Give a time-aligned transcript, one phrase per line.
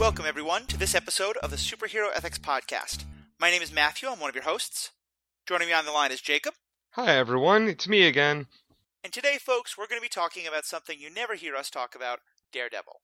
[0.00, 3.04] Welcome, everyone, to this episode of the Superhero Ethics Podcast.
[3.38, 4.08] My name is Matthew.
[4.08, 4.92] I'm one of your hosts.
[5.46, 6.54] Joining me on the line is Jacob.
[6.92, 7.68] Hi, everyone.
[7.68, 8.46] It's me again.
[9.04, 11.94] And today, folks, we're going to be talking about something you never hear us talk
[11.94, 12.20] about
[12.50, 13.02] Daredevil.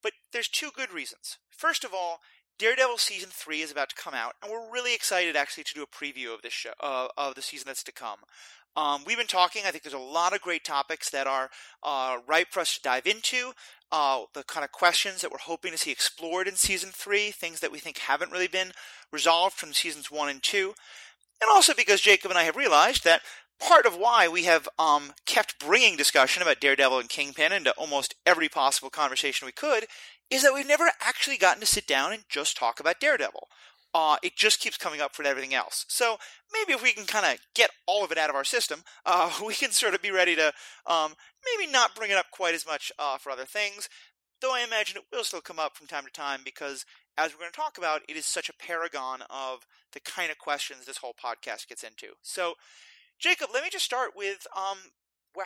[0.00, 1.38] But there's two good reasons.
[1.50, 2.20] First of all,
[2.56, 5.82] Daredevil season three is about to come out, and we're really excited actually to do
[5.82, 8.20] a preview of this show uh, of the season that's to come.
[8.76, 9.62] Um, we've been talking.
[9.66, 11.50] I think there's a lot of great topics that are
[11.82, 13.52] uh, ripe for us to dive into.
[13.90, 17.60] Uh, the kind of questions that we're hoping to see explored in season three, things
[17.60, 18.72] that we think haven't really been
[19.12, 20.74] resolved from seasons one and two,
[21.40, 23.22] and also because Jacob and I have realized that
[23.58, 28.14] part of why we have um, kept bringing discussion about Daredevil and Kingpin into almost
[28.26, 29.86] every possible conversation we could
[30.30, 33.48] is that we've never actually gotten to sit down and just talk about Daredevil.
[33.94, 35.84] Uh, it just keeps coming up for everything else.
[35.88, 36.18] So
[36.52, 39.32] maybe if we can kind of get all of it out of our system, uh,
[39.44, 40.52] we can sort of be ready to
[40.86, 41.14] um,
[41.56, 43.88] maybe not bring it up quite as much uh, for other things.
[44.40, 46.84] Though I imagine it will still come up from time to time because,
[47.16, 50.38] as we're going to talk about, it is such a paragon of the kind of
[50.38, 52.14] questions this whole podcast gets into.
[52.22, 52.54] So,
[53.18, 54.78] Jacob, let me just start with um,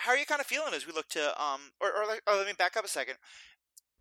[0.00, 2.46] how are you kind of feeling as we look to um, or, or, or let
[2.46, 3.16] me back up a second.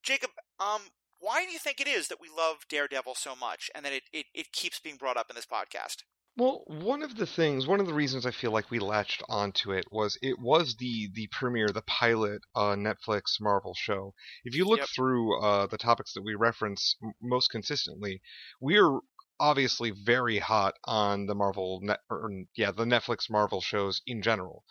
[0.04, 0.82] Jacob, um,
[1.22, 4.04] why do you think it is that we love Daredevil so much and that it,
[4.12, 6.04] it, it keeps being brought up in this podcast?
[6.38, 9.72] Well, one of the things, one of the reasons I feel like we latched onto
[9.72, 14.14] it was it was the the premiere, the pilot uh, Netflix Marvel show.
[14.44, 14.90] If you look Yep.
[14.94, 18.22] through uh, the topics that we reference m- most consistently,
[18.60, 19.00] we're
[19.40, 24.64] obviously very hot on the Marvel net, or, yeah, the Netflix Marvel shows in general.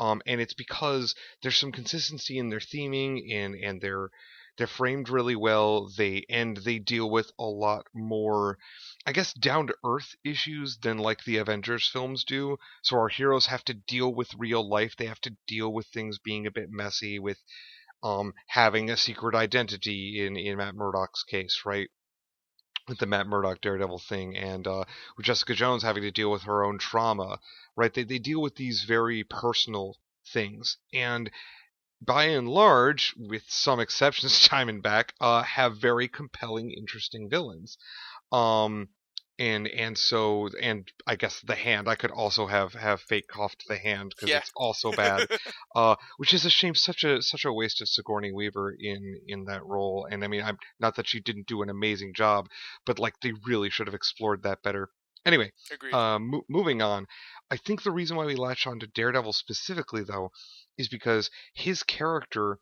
[0.00, 4.10] Um, and it's because there's some consistency in their theming and and they're
[4.58, 5.88] they're framed really well.
[5.88, 8.58] They and they deal with a lot more
[9.06, 12.58] I guess down to earth issues than like the Avengers films do.
[12.82, 14.96] So our heroes have to deal with real life.
[14.96, 17.42] They have to deal with things being a bit messy, with
[18.02, 21.88] um having a secret identity in in Matt Murdock's case, right?
[22.88, 24.84] With the Matt Murdock Daredevil thing, and uh,
[25.16, 27.38] with Jessica Jones having to deal with her own trauma,
[27.76, 27.94] right?
[27.94, 29.98] They they deal with these very personal
[30.32, 31.30] things, and
[32.00, 37.78] by and large, with some exceptions, time and back, uh, have very compelling, interesting villains.
[38.32, 38.88] Um,
[39.38, 43.64] and and so and I guess the hand I could also have have fake coughed
[43.68, 44.38] the hand because Yeah.
[44.38, 45.28] it's also bad,
[45.74, 46.74] uh, which is a shame.
[46.74, 50.08] Such a such a waste of Sigourney Weaver in in that role.
[50.10, 52.48] And I mean, I'm not that she didn't do an amazing job,
[52.86, 54.88] but like they really should have explored that better.
[55.26, 55.52] Anyway,
[55.92, 57.06] uh, mo- moving on,
[57.50, 60.30] I think the reason why we latch on to Daredevil specifically, though,
[60.78, 62.58] is because his character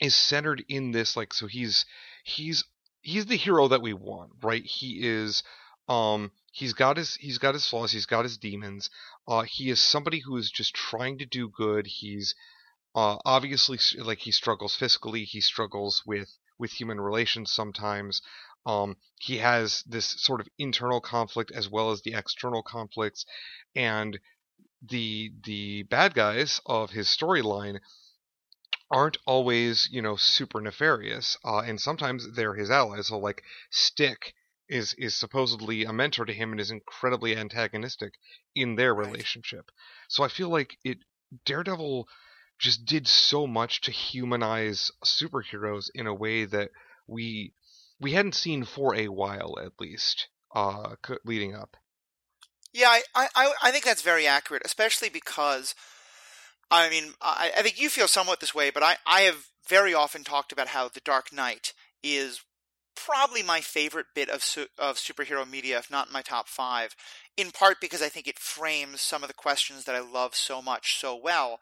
[0.00, 1.16] is centered in this.
[1.16, 1.84] Like, so he's
[2.24, 2.64] he's
[3.02, 4.64] he's the hero that we want, right?
[4.64, 5.42] He is.
[5.88, 7.92] Um, he's got his he's got his flaws.
[7.92, 8.90] He's got his demons.
[9.26, 11.86] Uh, he is somebody who is just trying to do good.
[11.86, 12.34] He's
[12.94, 15.24] uh, obviously like he struggles fiscally.
[15.24, 16.28] He struggles with
[16.58, 18.20] with human relations sometimes.
[18.66, 23.24] Um, he has this sort of internal conflict as well as the external conflicts,
[23.74, 24.18] and
[24.82, 27.80] the the bad guys of his storyline
[28.90, 33.06] aren't always you know super nefarious, uh, and sometimes they're his allies.
[33.08, 34.34] So like Stick
[34.68, 38.14] is is supposedly a mentor to him and is incredibly antagonistic
[38.54, 39.08] in their Right.
[39.08, 39.70] relationship.
[40.08, 40.98] So I feel like it
[41.46, 42.08] Daredevil
[42.58, 46.70] just did so much to humanize superheroes in a way that
[47.06, 47.54] we
[48.00, 51.76] we hadn't seen for a while at least uh leading up
[52.72, 55.74] Yeah, I, I, I- think that's very accurate, especially because,
[56.70, 59.94] I mean, I, I think you feel somewhat this way, but I, I have very
[59.94, 62.42] often talked about how The Dark Knight is
[62.96, 66.96] probably my favorite bit of su- of superhero media, if not my top five,
[67.36, 70.62] in part because I think it frames some of the questions that I love so
[70.62, 71.60] much so well.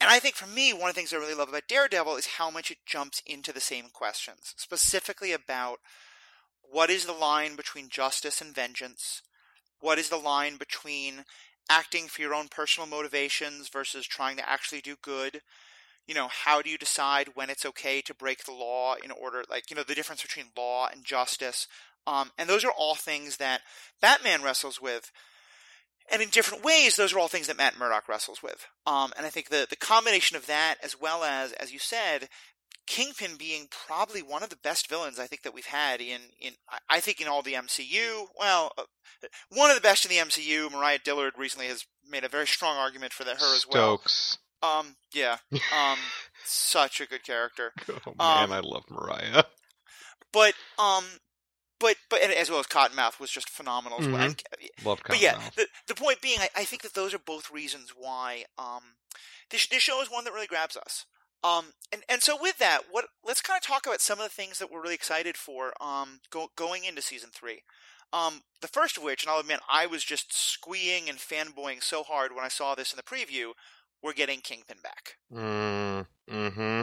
[0.00, 2.26] And I think for me, one of the things I really love about Daredevil is
[2.38, 5.78] how much it jumps into the same questions, specifically about
[6.62, 9.22] what is the line between justice and vengeance?
[9.80, 11.24] What is the line between
[11.68, 15.42] acting for your own personal motivations versus trying to actually do good?
[16.06, 19.44] You know, how do you decide when it's okay to break the law in order,
[19.48, 21.68] like, you know, the difference between law and justice?
[22.06, 23.60] Um, and those are all things that
[24.00, 25.12] Batman wrestles with.
[26.12, 28.66] And in different ways, those are all things that Matt Murdock wrestles with.
[28.86, 32.28] Um, and I think the, the combination of that, as well as, as you said,
[32.90, 36.54] Kingpin being probably one of the best villains I think that we've had in, in
[36.88, 38.26] I- think in all the MCU.
[38.36, 38.82] Well, uh,
[39.50, 40.70] one of the best in the MCU.
[40.72, 43.98] Mariah Dillard recently has made a very strong argument for that her as well.
[43.98, 45.98] stokes Um, yeah, um,
[46.44, 47.72] such a good character.
[47.88, 49.44] oh man Um, i love mariah
[50.32, 51.04] But um,
[51.78, 54.16] but but as well as Cottonmouth was just phenomenal as well.
[54.18, 54.24] Mhm.
[54.26, 54.42] And-
[54.84, 57.92] love but yeah, the the point being, I, I think that those are both reasons
[57.96, 58.82] why um
[59.50, 61.06] this this show is one that really grabs us.
[61.42, 64.30] Um, and, and so with that, what let's kind of talk about some of the
[64.30, 67.62] things that we're really excited for um, go, going into season three.
[68.12, 72.02] Um, the first of which, and I'll admit, I was just squeeing and fanboying so
[72.02, 73.52] hard when I saw this in the preview.
[74.02, 75.16] We're getting Kingpin back.
[75.32, 76.82] Mm, hmm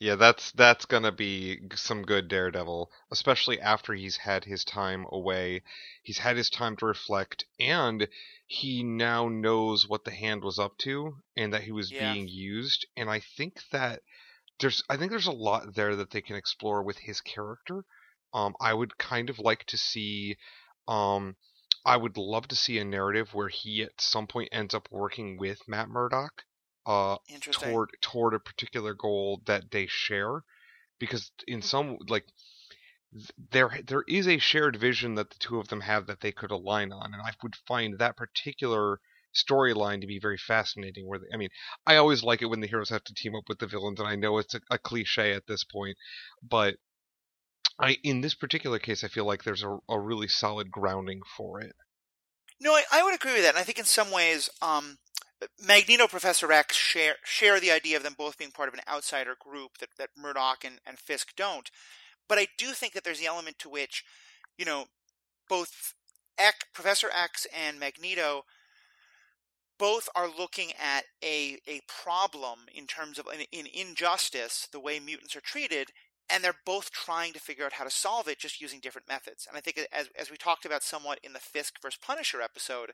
[0.00, 5.62] Yeah, that's that's gonna be some good Daredevil, especially after he's had his time away.
[6.02, 8.08] He's had his time to reflect, and
[8.48, 11.98] he now knows what the hand was up to and that he was Yeah.
[11.98, 12.84] being used.
[12.96, 14.02] And I think that
[14.60, 17.84] there's I think there's a lot there that they can explore with his character.
[18.34, 20.36] Um, I would kind of like to see,
[20.88, 21.36] um,
[21.84, 25.36] I would love to see a narrative where he at some point ends up working
[25.38, 26.44] with Matt Murdock,
[26.86, 27.16] uh,
[27.50, 30.42] toward toward a particular goal that they share,
[30.98, 32.24] because in some like
[33.50, 36.50] there there is a shared vision that the two of them have that they could
[36.50, 39.00] align on, and I would find that particular
[39.34, 41.06] storyline to be very fascinating.
[41.06, 41.50] Where they, I mean,
[41.86, 44.08] I always like it when the heroes have to team up with the villains, and
[44.08, 45.96] I know it's a, a cliche at this point,
[46.42, 46.76] but
[47.78, 51.60] I in this particular case, I feel like there's a, a really solid grounding for
[51.60, 51.74] it.
[52.60, 54.98] No, I, I would agree with that, and I think in some ways, um,
[55.64, 59.36] Magneto, Professor X share share the idea of them both being part of an outsider
[59.38, 61.70] group that that Murdock and, and Fisk don't.
[62.28, 64.04] But I do think that there's the element to which,
[64.58, 64.86] you know,
[65.48, 65.94] both
[66.72, 68.44] Professor X and Magneto
[69.78, 75.00] both are looking at a a problem in terms of an, an injustice, the way
[75.00, 75.88] mutants are treated,
[76.30, 79.46] and they're both trying to figure out how to solve it just using different methods.
[79.48, 82.92] And I think as as we talked about somewhat in the Fisk versus Punisher episode,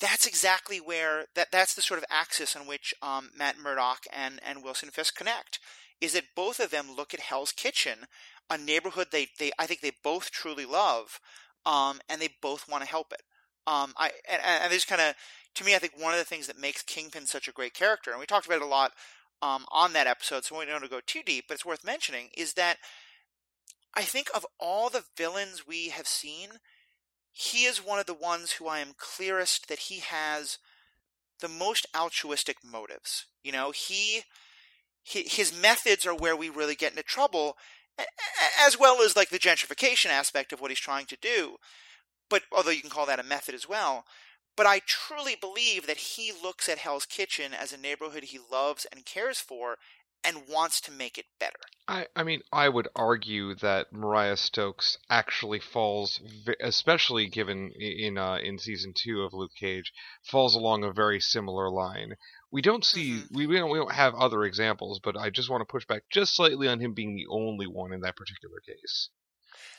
[0.00, 4.40] that's exactly where that that's the sort of axis on which um, Matt Murdock and
[4.46, 5.58] and Wilson Fisk connect.
[6.00, 8.06] Is that both of them look at Hell's Kitchen,
[8.50, 11.20] a neighborhood they they I think they both truly love,
[11.64, 13.22] um, and they both want to help it.
[13.66, 15.14] Um, I and, and there's kind of
[15.54, 18.10] to me, I think one of the things that makes Kingpin such a great character,
[18.10, 18.92] and we talked about it a lot
[19.40, 21.84] um, on that episode, so we don't want to go too deep, but it's worth
[21.84, 22.78] mentioning, is that
[23.94, 26.48] I think of all the villains we have seen,
[27.36, 30.58] he is one of the ones who I am clearest that he has
[31.40, 33.26] the most altruistic motives.
[33.42, 34.22] You know, he,
[35.02, 37.56] his methods are where we really get into trouble,
[38.64, 41.56] as well as like the gentrification aspect of what he's trying to do.
[42.30, 44.04] But although you can call that a method as well,
[44.56, 48.86] but I truly believe that he looks at Hell's Kitchen as a neighborhood he loves
[48.92, 49.78] and cares for
[50.24, 51.58] and wants to make it better.
[51.86, 56.20] I, I mean, I would argue that Mariah Stokes actually falls,
[56.60, 59.92] especially given in uh, in season two of Luke Cage,
[60.22, 62.14] falls along a very similar line.
[62.50, 63.32] We don't see Mhm.
[63.32, 66.04] we, we don't we don't have other examples, but I just want to push back
[66.10, 69.10] just slightly on him being the only one in that particular case.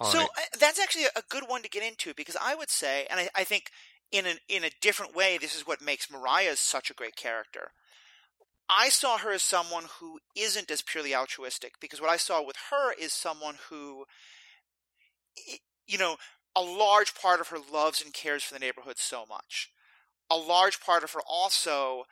[0.01, 0.29] So Alright.
[0.37, 3.29] uh, that's actually a good one to get into because I would say, and I,
[3.33, 3.71] I think
[4.11, 7.71] in an in a different way, this is what makes Mariah such a great character.
[8.69, 12.55] I saw her as someone who isn't as purely altruistic because what I saw with
[12.71, 14.05] her is someone who,
[15.85, 16.17] you know,
[16.55, 19.69] a large part of her loves and cares for the neighborhood so much.
[20.29, 22.05] A large part of her also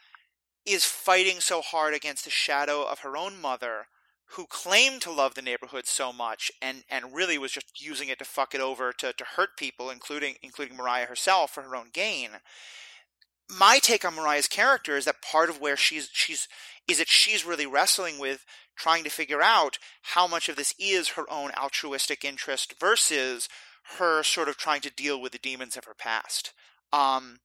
[0.65, 3.87] is fighting so hard against the shadow of her own mother
[4.31, 8.17] who claimed to love the neighborhood so much and, and really was just using it
[8.19, 11.89] to fuck it over to, to hurt people, including including Mariah herself for her own
[11.93, 12.29] gain.
[13.57, 16.47] My take on Mariah's character is that part of where she's she's
[16.87, 18.45] is that she's really wrestling with
[18.75, 23.47] trying to figure out how much of this is her own altruistic interest versus
[23.97, 26.53] her sort of trying to deal with the demons of her past.
[26.91, 27.39] Um,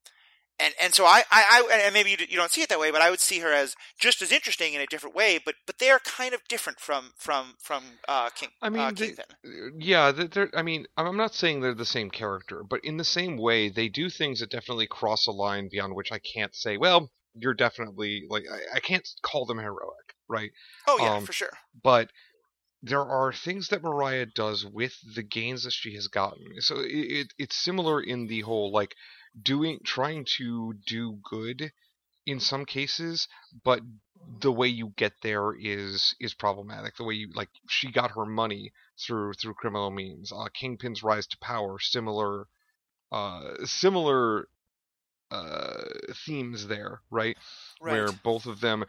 [0.60, 2.90] and and so I, I, I and maybe you, you don't see it that way,
[2.90, 5.38] but I would see her as just as interesting in a different way.
[5.44, 8.50] But but they are kind of different from from from uh, King.
[8.62, 9.14] I mean, uh, they-
[9.78, 13.04] yeah, they're, they're, I mean, I'm not saying they're the same character, but in the
[13.04, 16.76] same way, they do things that definitely cross a line beyond which I can't say,
[16.76, 20.50] well, you're definitely like I, I can't call them heroic, right?
[20.86, 21.50] Oh yeah, um, for sure.
[21.82, 22.10] But
[22.82, 26.44] there are things that Mariah does with the gains that she has gotten.
[26.60, 28.94] So it, it it's similar in the whole like
[29.42, 31.72] doing trying to do good
[32.26, 33.28] in some cases,
[33.64, 33.80] but
[34.40, 36.96] the way you get there is is problematic.
[36.96, 40.32] The way you like she got her money through through criminal means.
[40.32, 42.46] Uh, Kingpin's rise to power, similar
[43.10, 44.48] uh similar
[45.30, 45.84] uh
[46.26, 47.36] themes there, right?
[47.80, 47.92] Right.
[47.92, 48.84] where both of them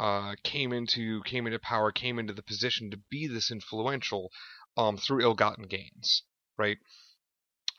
[0.00, 4.30] uh, came into came into power, came into the position to be this influential
[4.76, 6.22] um, through ill-gotten gains,
[6.58, 6.78] right?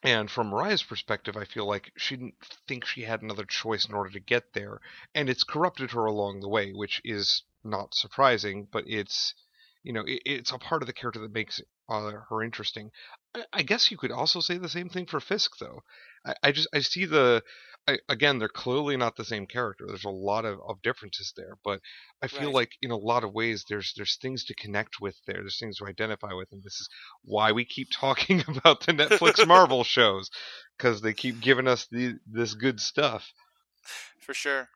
[0.06, 2.36] And from Mariah's perspective, I feel like she didn't
[2.68, 4.80] think she had another choice in order to get there,
[5.16, 9.34] and it's corrupted her along the way, which is not surprising, but it's
[9.82, 11.60] you know it, it's a part of the character that makes
[11.90, 12.92] uh, her interesting.
[13.34, 15.84] I, I guess you could also say the same thing for Fisk, though.
[16.24, 17.44] I, I just I see the
[17.88, 19.86] I, again, they're clearly not the same character.
[19.88, 21.82] There's a lot of, of differences there, but
[22.22, 22.56] I feel Right.
[22.56, 25.38] like in a lot of ways there's there's things to connect with there.
[25.42, 26.90] There's things to identify with, and this is
[27.24, 30.30] why we keep talking about the Netflix Marvel shows
[30.78, 33.32] because they keep giving us the, this good stuff.
[34.20, 34.70] for sure.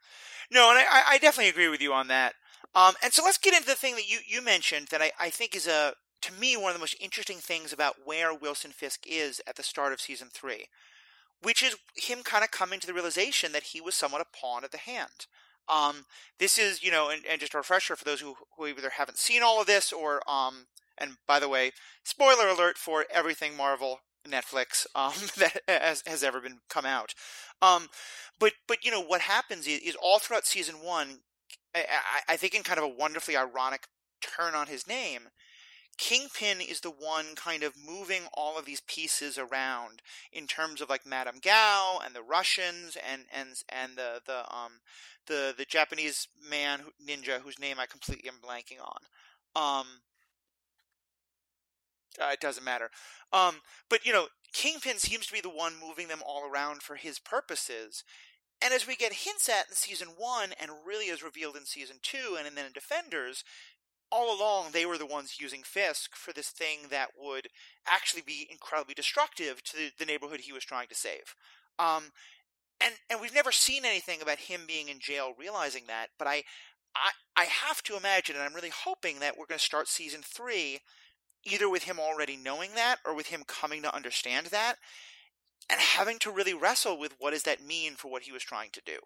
[0.52, 2.36] No, and I, I- definitely agree with you on that.
[2.76, 5.30] Um, and so let's get into the thing that you, you mentioned that I, I
[5.30, 9.06] think is a to me one of the most interesting things about where Wilson Fisk
[9.08, 10.68] is at the start of season three,
[11.42, 14.64] which is him kind of coming to the realization that he was somewhat a pawn
[14.64, 15.28] of the hand.
[15.68, 16.06] Um,
[16.40, 19.18] this is you know, and, and just a refresher for those who who either haven't
[19.18, 20.66] seen all of this or um,
[20.98, 21.72] and by the way,
[22.04, 27.14] spoiler alert for everything Marvel Netflix um, that has, has ever been come out.
[27.62, 27.88] Um,
[28.40, 31.20] but but you know what happens is, is all throughout season one,
[31.76, 33.88] I, I, I think in kind of a wonderfully ironic
[34.22, 35.30] turn on his name,
[36.00, 40.02] Kingpin is the one kind of moving all of these pieces around
[40.32, 44.80] in terms of like Madame Gao and the Russians and and and the the um
[45.28, 49.02] the the Japanese man who, ninja whose name I completely am blanking on.
[49.56, 49.88] Um,
[52.20, 52.90] uh, it doesn't matter.
[53.34, 53.56] Um,
[53.90, 57.20] but you know, Kingpin seems to be the one moving them all around for his
[57.20, 58.06] purposes.
[58.62, 61.98] And as we get hints at in season one, and really is revealed in season
[62.02, 63.44] two, and then in Defenders,
[64.12, 67.48] all along they were the ones using Fisk for this thing that would
[67.88, 71.36] actually be incredibly destructive to the, neighborhood he was trying to save.
[71.78, 72.12] Um,
[72.82, 76.08] and and we've never seen anything about him being in jail realizing that.
[76.18, 76.44] But I
[76.96, 80.22] I I have to imagine, and I'm really hoping that we're going to start season
[80.24, 80.80] three
[81.46, 84.76] either with him already knowing that or with him coming to understand that
[85.70, 88.72] and having to really wrestle with what does that mean for what he was trying
[88.72, 88.98] to do.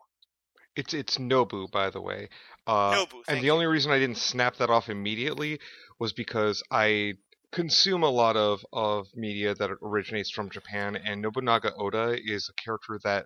[0.76, 2.30] It's it's Nobu, by the way.
[2.68, 3.52] Uh, Nobu, and the you.
[3.52, 5.60] only reason I didn't snap that off immediately
[6.00, 7.14] was because I
[7.52, 12.62] consume a lot of, of media that originates from Japan, and Nobunaga Oda is a
[12.62, 13.26] character that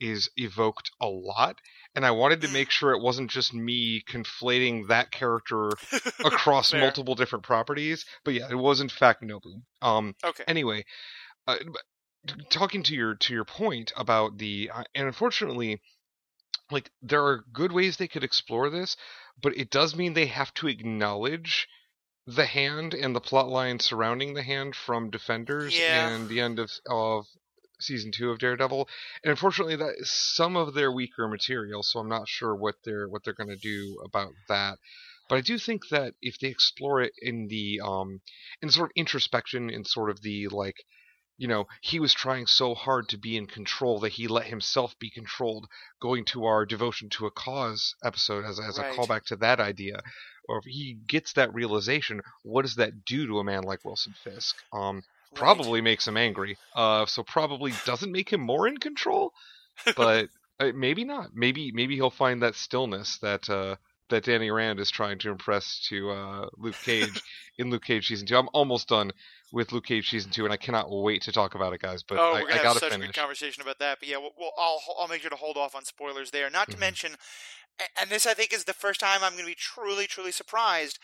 [0.00, 1.58] is evoked a lot,
[1.94, 2.52] and I wanted to Mm.
[2.52, 5.76] make sure it wasn't just me conflating that character
[6.24, 8.04] across multiple different properties.
[8.24, 9.62] But yeah, it was in fact Nobu.
[9.82, 10.44] Um, Okay.
[10.46, 10.84] anyway,
[11.46, 11.56] uh,
[12.50, 15.80] talking to your to your point about the uh, and unfortunately,
[16.70, 18.96] like there are good ways they could explore this,
[19.40, 21.68] but it does mean they have to acknowledge
[22.26, 26.08] the hand and the plot line surrounding the hand from Defenders Yeah.
[26.08, 27.26] and the end of of
[27.80, 28.88] season two of Daredevil.
[29.22, 33.08] And unfortunately, that is some of their weaker material, so I'm not sure what they're
[33.08, 34.78] what they're going to do about that.
[35.28, 38.20] But I do think that if they explore it in the um
[38.62, 40.84] in sort of introspection in sort of the like
[41.38, 44.98] you know he was trying so hard to be in control that he let himself
[44.98, 45.66] be controlled
[46.00, 48.92] going to our devotion to a cause episode as, as Right.
[48.92, 50.00] a callback to that idea
[50.48, 54.12] or if he gets that realization what does that do to a man like wilson
[54.24, 55.38] fisk um Right.
[55.40, 59.32] probably makes him angry uh so probably doesn't make him more in control
[59.96, 60.28] but
[60.60, 63.76] uh, maybe not maybe maybe he'll find that stillness that uh
[64.10, 67.22] that Danny Rand is trying to impress to uh, Luke Cage
[67.58, 68.38] in Luke Cage season two.
[68.38, 69.10] I'm almost done
[69.52, 72.02] with Luke Cage season two, and I cannot wait to talk about it, guys.
[72.02, 73.06] But oh, I, we're gonna I have gotta such a finish.
[73.08, 73.98] good conversation about that.
[74.00, 76.50] But yeah, we'll, we'll, I'll I'll make sure to hold off on spoilers there.
[76.50, 76.80] Not to Mhm.
[76.80, 77.16] mention,
[78.00, 80.98] and this I think is the first time I'm going to be truly truly surprised.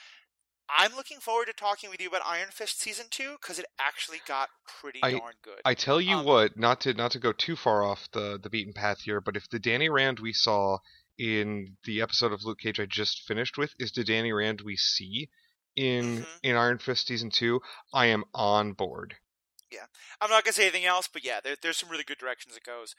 [0.78, 4.20] I'm looking forward to talking with you about Iron Fist season two because it actually
[4.26, 4.48] got
[4.80, 5.60] pretty I- darn good.
[5.64, 8.48] I tell you Um, what, not to not to go too far off the the
[8.50, 10.78] beaten path here, but if the Danny Rand we saw
[11.18, 14.76] in the episode of Luke Cage I just finished with is the Danny Rand we
[14.76, 15.28] see
[15.76, 16.40] in Mhm.
[16.42, 17.60] in Iron Fist season two,
[17.92, 19.16] I am on board.
[19.70, 19.86] Yeah,
[20.20, 22.64] I'm not gonna say anything else, but yeah, there, there's some really good directions it
[22.64, 22.94] goes.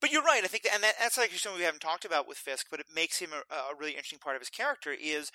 [0.00, 0.42] But you're right.
[0.42, 2.80] I think, that, and that, that's actually something we haven't talked about with Fisk, but
[2.80, 4.92] it makes him a, a really interesting part of his character.
[4.92, 5.30] Is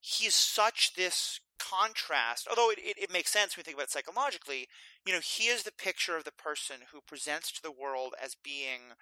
[0.00, 2.48] he's such this contrast.
[2.48, 4.68] Although it, it, it makes sense when you think about it psychologically.
[5.06, 8.34] You know, he is the picture of the person who presents to the world as
[8.34, 8.96] being,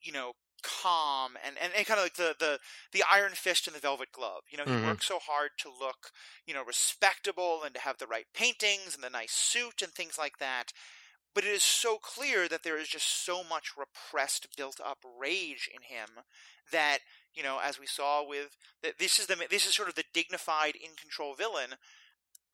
[0.00, 0.32] you know,
[0.64, 2.58] calm and, and, and kind of like the, the
[2.92, 4.44] the iron fist and the velvet glove.
[4.50, 4.82] You know, he Mhm.
[4.82, 6.10] works so hard to look,
[6.46, 10.18] you know, respectable and to have the right paintings and the nice suit and things
[10.18, 10.72] like that.
[11.34, 15.68] But it is so clear that there is just so much repressed, built up rage
[15.74, 16.08] in him
[16.72, 17.00] that
[17.34, 20.04] you know, as we saw with that, this is the this is sort of the
[20.14, 21.74] dignified, in control villain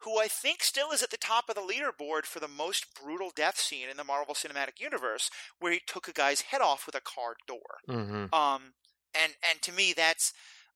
[0.00, 3.30] who I think still is at the top of the leaderboard for the most brutal
[3.34, 6.94] death scene in the Marvel Cinematic Universe, where he took a guy's head off with
[6.94, 7.78] a car door.
[7.86, 8.74] hmm Um,
[9.14, 10.32] and and to me, that's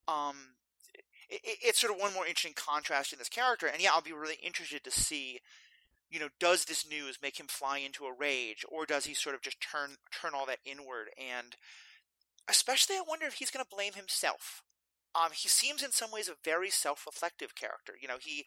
[0.09, 0.37] um,
[1.29, 3.67] it, it's sort of one more interesting contrast in this character.
[3.67, 5.41] And yeah, I'll be really interested to see,
[6.11, 9.35] you know, does this news make him fly into a rage, or does he sort
[9.35, 11.09] of just turn turn all that inward?
[11.19, 11.57] And
[12.49, 14.63] especially, I wonder if he's going to blame himself.
[15.15, 17.95] Um, he seems in some ways a very self-reflective character.
[18.01, 18.47] You know, he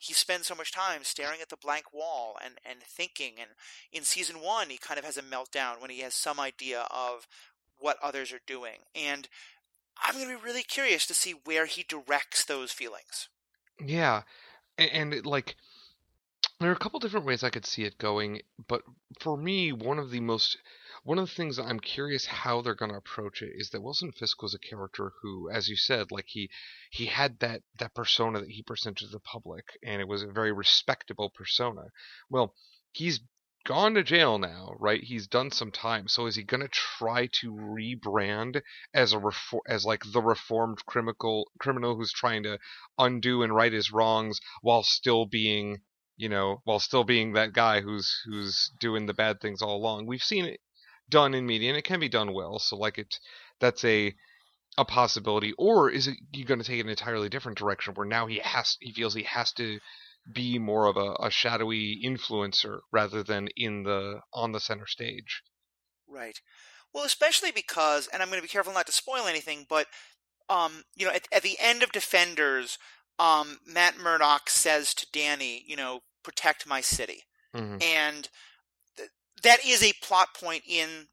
[0.00, 3.34] he spends so much time staring at the blank wall and, and thinking.
[3.38, 3.50] And
[3.92, 7.26] in season one, he kind of has a meltdown when he has some idea of
[7.78, 8.78] what others are doing.
[8.94, 9.28] And
[10.02, 13.28] I'm going to be really curious to see where he directs those feelings.
[13.84, 14.22] Yeah,
[14.76, 15.56] and, and like
[16.60, 18.82] there are a couple different ways I could see it going, but
[19.20, 20.58] for me, one of the most
[21.08, 24.12] one of the things I'm curious how they're going to approach it is that Wilson
[24.12, 26.50] Fisk was a character who, as you said, like he
[26.90, 30.30] he had that that persona that he presented to the public, and it was a
[30.30, 31.84] very respectable persona.
[32.28, 32.54] Well,
[32.92, 33.20] he's
[33.64, 35.02] gone to jail now, right?
[35.02, 36.08] He's done some time.
[36.08, 38.60] So is he going to try to rebrand
[38.92, 42.58] as a refor- as like the reformed criminal criminal who's trying to
[42.98, 45.78] undo and right his wrongs while still being,
[46.18, 50.04] you know, while still being that guy who's who's doing the bad things all along.
[50.04, 50.60] We've seen it
[51.08, 52.58] done in media and it can be done well.
[52.58, 53.18] So like it
[53.60, 54.14] that's a
[54.76, 58.26] a possibility or is it you going to take an entirely different direction where now
[58.26, 59.80] he has he feels he has to
[60.30, 65.42] be more of a, a shadowy influencer rather than in the on the center stage.
[66.06, 66.40] Right.
[66.92, 69.86] Well, especially because, and I'm going to be careful not to spoil anything, but
[70.48, 72.78] um, you know, at, at the end of Defenders,
[73.18, 77.24] um, Matt Murdock says to Danny, you know, protect my city,
[77.54, 77.76] mm-hmm.
[77.82, 78.28] and
[79.42, 81.08] that is a plot point in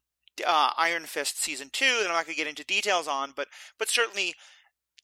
[0.46, 3.48] uh, Iron Fist season two that I'm not going to get into details on, but
[3.78, 4.34] but certainly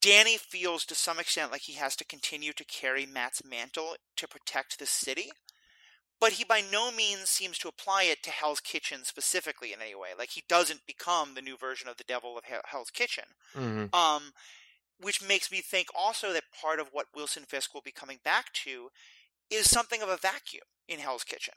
[0.01, 4.27] Danny feels to some extent like he has to continue to carry Matt's mantle to
[4.27, 5.31] protect the city,
[6.19, 9.95] but he by no means seems to apply it to Hell's Kitchen specifically in any
[9.95, 10.09] way.
[10.17, 13.25] Like he doesn't become the new version of the Devil of Hell's Kitchen.
[13.55, 13.95] Mm-hmm.
[13.95, 14.33] Um,
[15.01, 18.53] which makes me think also that part of what Wilson Fisk will be coming back
[18.53, 18.89] to
[19.49, 21.55] is something of a vacuum in Hell's Kitchen.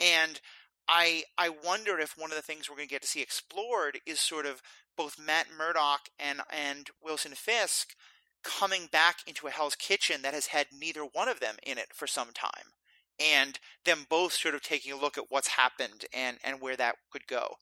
[0.00, 0.40] And
[0.88, 4.00] I I wonder if one of the things we're going to get to see explored
[4.06, 4.62] is sort of
[4.96, 7.94] both Matt Murdock and and Wilson Fisk
[8.42, 11.88] coming back into a Hell's Kitchen that has had neither one of them in it
[11.92, 12.72] for some time,
[13.20, 16.96] and them both sort of taking a look at what's happened and and where that
[17.10, 17.56] could go.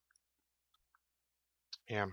[1.88, 2.06] Yeah,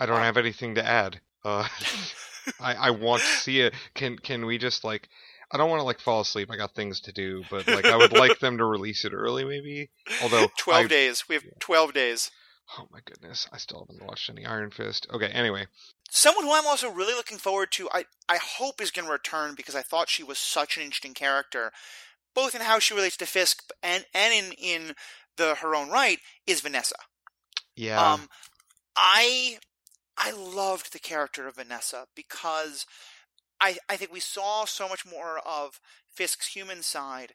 [0.00, 1.20] I don't uh, have anything to add.
[1.44, 1.68] Uh,
[2.60, 3.74] I I want to see it.
[3.94, 5.08] Can can we just like?
[5.50, 6.50] I don't want to like fall asleep.
[6.50, 9.44] I got things to do, but like I would like them to release it early,
[9.44, 9.90] maybe.
[10.22, 12.30] Although twelve I, days, we have twelve days.
[12.78, 15.06] Oh my goodness, I still haven't watched any Iron Fist.
[15.12, 15.66] Okay, anyway.
[16.10, 19.54] Someone who I'm also really looking forward to, I, I hope is going to return
[19.56, 21.72] because I thought she was such an interesting character,
[22.34, 24.94] both in how she relates to Fisk and, and in, in
[25.36, 26.96] the her own right, is Vanessa.
[27.76, 28.00] Yeah.
[28.00, 28.28] Um,
[28.96, 29.58] I
[30.18, 32.86] I loved the character of Vanessa because
[33.60, 37.34] I I think we saw so much more of Fisk's human side,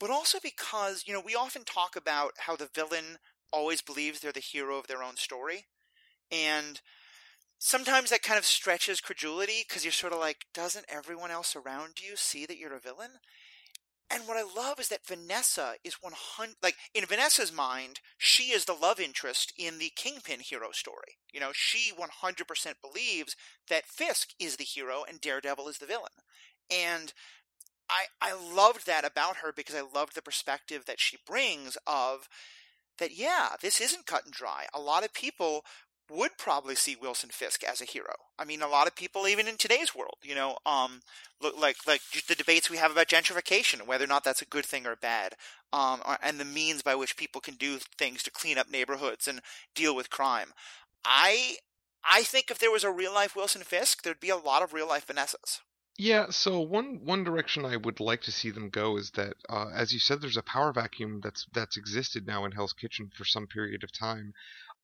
[0.00, 3.18] but also because you know we often talk about how the villain
[3.52, 5.66] always believes they're the hero of their own story.
[6.32, 6.80] And
[7.58, 12.00] sometimes that kind of stretches credulity because you're sort of like, doesn't everyone else around
[12.02, 13.12] you see that you're a villain?
[14.10, 18.64] And what I love is that Vanessa is 100 like in Vanessa's mind, she is
[18.64, 21.18] the love interest in the Kingpin hero story.
[21.32, 23.34] You know, she 100% believes
[23.68, 26.12] that Fisk is the hero and Daredevil is the villain.
[26.70, 27.12] And
[27.90, 32.28] I I loved that about her because I loved the perspective that she brings of
[32.98, 34.66] that, yeah, this isn't cut and dry.
[34.72, 35.64] A lot of people
[36.10, 38.14] would probably see Wilson Fisk as a hero.
[38.38, 41.00] I mean, a lot of people, even in today's world, you know, um,
[41.40, 44.66] look like like the debates we have about gentrification, whether or not that's a good
[44.66, 45.34] thing or bad,
[45.72, 49.40] um, and the means by which people can do things to clean up neighborhoods and
[49.74, 50.52] deal with crime.
[51.04, 51.56] I
[52.04, 54.72] I think if there was a real life Wilson Fisk, there'd be a lot of
[54.72, 55.60] real life Vanessas.
[55.96, 59.70] Yeah, so one one direction I would like to see them go is that, uh,
[59.72, 63.24] as you said, there's a power vacuum that's that's existed now in Hell's Kitchen for
[63.24, 64.34] some period of time.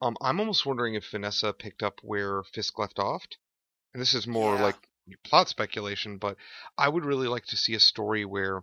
[0.02, 3.24] Um, I'm almost wondering if Vanessa picked up where Fisk left off,
[3.92, 4.62] and this is more yeah.
[4.62, 4.88] like
[5.24, 6.36] plot speculation, but
[6.78, 8.62] I would really like to see a story where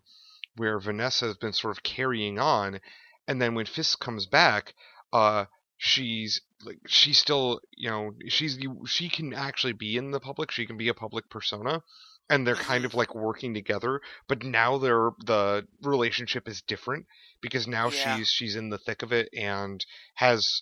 [0.55, 2.79] where Vanessa has been sort of carrying on,
[3.27, 4.73] and then when Fisk comes back,
[5.13, 5.45] uh,
[5.77, 10.65] she's like she's still you know she's she can actually be in the public, she
[10.65, 11.83] can be a public persona
[12.29, 17.05] and they're kind of like working together but now they're the relationship is different
[17.41, 18.17] because now yeah.
[18.17, 20.61] she's she's in the thick of it and has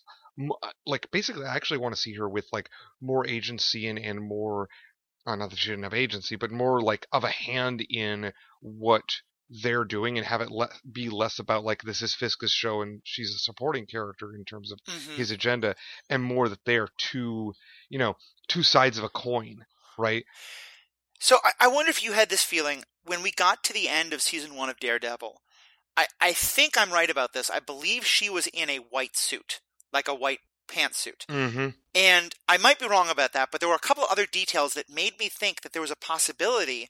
[0.86, 2.70] like basically i actually want to see her with like
[3.02, 4.68] more agency and and more
[5.26, 9.04] uh, not that she didn't have agency but more like of a hand in what
[9.62, 13.02] they're doing and have it le- be less about like this is Fisk's show and
[13.04, 15.16] she's a supporting character in terms of mm-hmm.
[15.16, 15.76] his agenda
[16.10, 17.54] and more that they're two
[17.90, 18.16] you know
[18.48, 19.64] two sides of a coin
[19.98, 20.26] right
[21.20, 24.14] so I, I wonder if you had this feeling when we got to the end
[24.14, 25.42] of season one of Daredevil.
[25.98, 27.50] I, I think I'm right about this.
[27.50, 29.62] I believe she was in a white suit,
[29.96, 31.26] like a white pantsuit.
[31.28, 31.70] Mm-hmm.
[31.96, 34.94] And I might be wrong about that, but there were a couple other details that
[34.94, 36.90] made me think that there was a possibility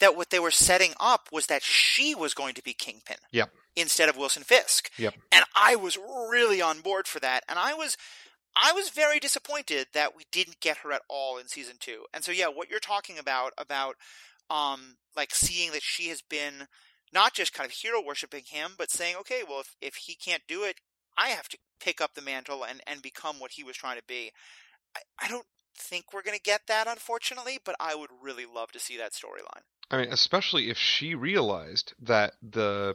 [0.00, 3.18] that what they were setting up was that she was going to be Kingpin.
[3.30, 3.50] Yep.
[3.76, 4.90] Instead of Wilson Fisk.
[4.98, 5.14] Yep.
[5.30, 7.44] And I was really on board for that.
[7.48, 7.96] And I was
[8.56, 12.06] I was very disappointed that we didn't get her at all in season two.
[12.12, 13.94] And so, yeah, what you're talking about, about,
[14.50, 16.66] um, like seeing that she has been
[17.12, 20.42] not just kind of hero worshiping him, but saying, okay, well, if, if he can't
[20.48, 20.80] do it,
[21.16, 24.04] I have to pick up the mantle and, and become what he was trying to
[24.06, 24.32] be.
[24.96, 25.46] I, I don't
[25.76, 29.12] think we're going to get that, unfortunately, but I would really love to see that
[29.12, 29.62] storyline.
[29.90, 32.94] I mean, especially if she realized that the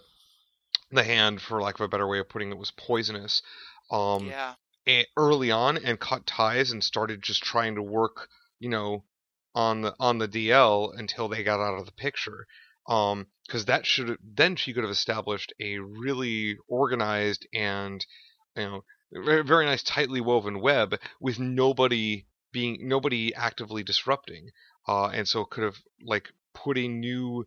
[0.91, 3.41] the hand, for lack of a better way of putting it, was poisonous.
[3.91, 4.53] Um, yeah.
[5.17, 9.03] early on, and cut ties and started just trying to work, you know,
[9.53, 12.45] on the on the DL until they got out of the picture.
[12.87, 18.05] Um, because that should then she could have established a really organized and
[18.55, 24.49] you know very nice tightly woven web with nobody being nobody actively disrupting
[24.87, 27.45] uh, and so could have like put a new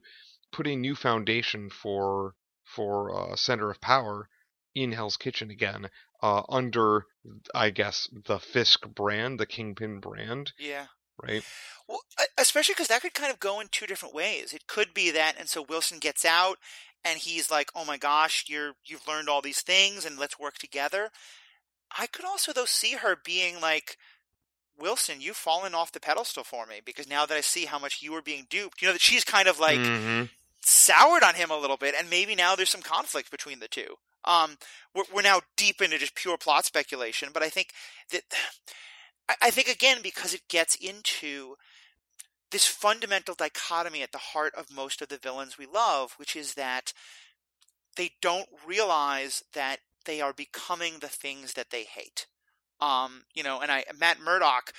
[0.53, 4.29] put a new foundation for for uh, center of power
[4.74, 5.90] in Hell's Kitchen again
[6.22, 7.07] uh, under
[7.55, 10.53] I guess the Fisk brand the Kingpin brand.
[10.59, 10.87] Yeah
[11.22, 11.44] right
[11.88, 12.00] well
[12.38, 15.35] especially because that could kind of go in two different ways it could be that
[15.38, 16.59] and so Wilson gets out
[17.04, 20.59] and he's like oh my gosh you're you've learned all these things and let's work
[20.59, 21.11] together
[21.96, 23.96] I could also though see her being like
[24.78, 28.00] Wilson, you've fallen off the pedestal for me because now that I see how much
[28.00, 30.24] you were being duped, you know that she's kind of like mm-hmm.
[30.62, 33.96] soured on him a little bit, and maybe now there's some conflict between the two.
[34.24, 34.57] Um,
[34.94, 37.72] we're, we're now deep into just pure plot speculation, but I think
[38.12, 38.22] that
[39.43, 41.57] I think again because it gets into
[42.51, 46.55] this fundamental dichotomy at the heart of most of the villains we love, which is
[46.55, 46.93] that
[47.97, 52.27] they don't realize that they are becoming the things that they hate.
[52.81, 54.73] Um, you know, and I Matt Murdock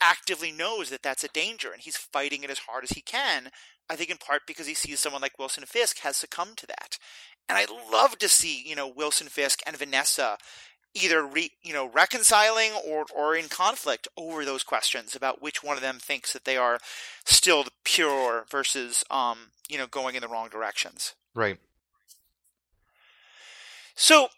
[0.00, 3.50] actively knows that that's a danger, and he's fighting it as hard as he can.
[3.88, 6.98] I think in part because he sees someone like Wilson Fisk has succumbed to that,
[7.48, 10.36] and I'd love to see you know Wilson Fisk and Vanessa
[10.96, 15.76] either re, you know reconciling or or in conflict over those questions about which one
[15.76, 16.78] of them thinks that they are
[17.24, 21.14] still the pure versus um you know going in the wrong directions.
[21.34, 21.58] Right.
[23.94, 24.28] So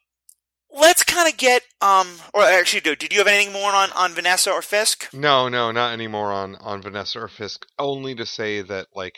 [0.70, 4.12] let's kind of get um or actually do did you have anything more on on
[4.12, 8.60] vanessa or fisk no no not anymore on on vanessa or fisk only to say
[8.60, 9.14] that like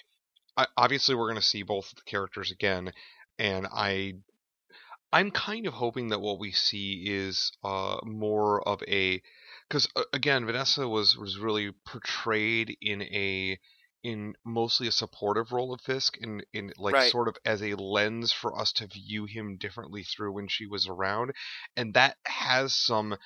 [0.56, 2.92] I, obviously we're going to see both of the characters again
[3.36, 4.14] and i
[5.12, 9.20] i'm kind of hoping that what we see is uh more of a
[9.68, 13.58] because uh, again vanessa was was really portrayed in a
[14.02, 17.10] in mostly a supportive role of Fisk, in in like right.
[17.10, 20.86] sort of as a lens for us to view him differently through when she was
[20.86, 21.32] around,
[21.76, 23.16] and that has some.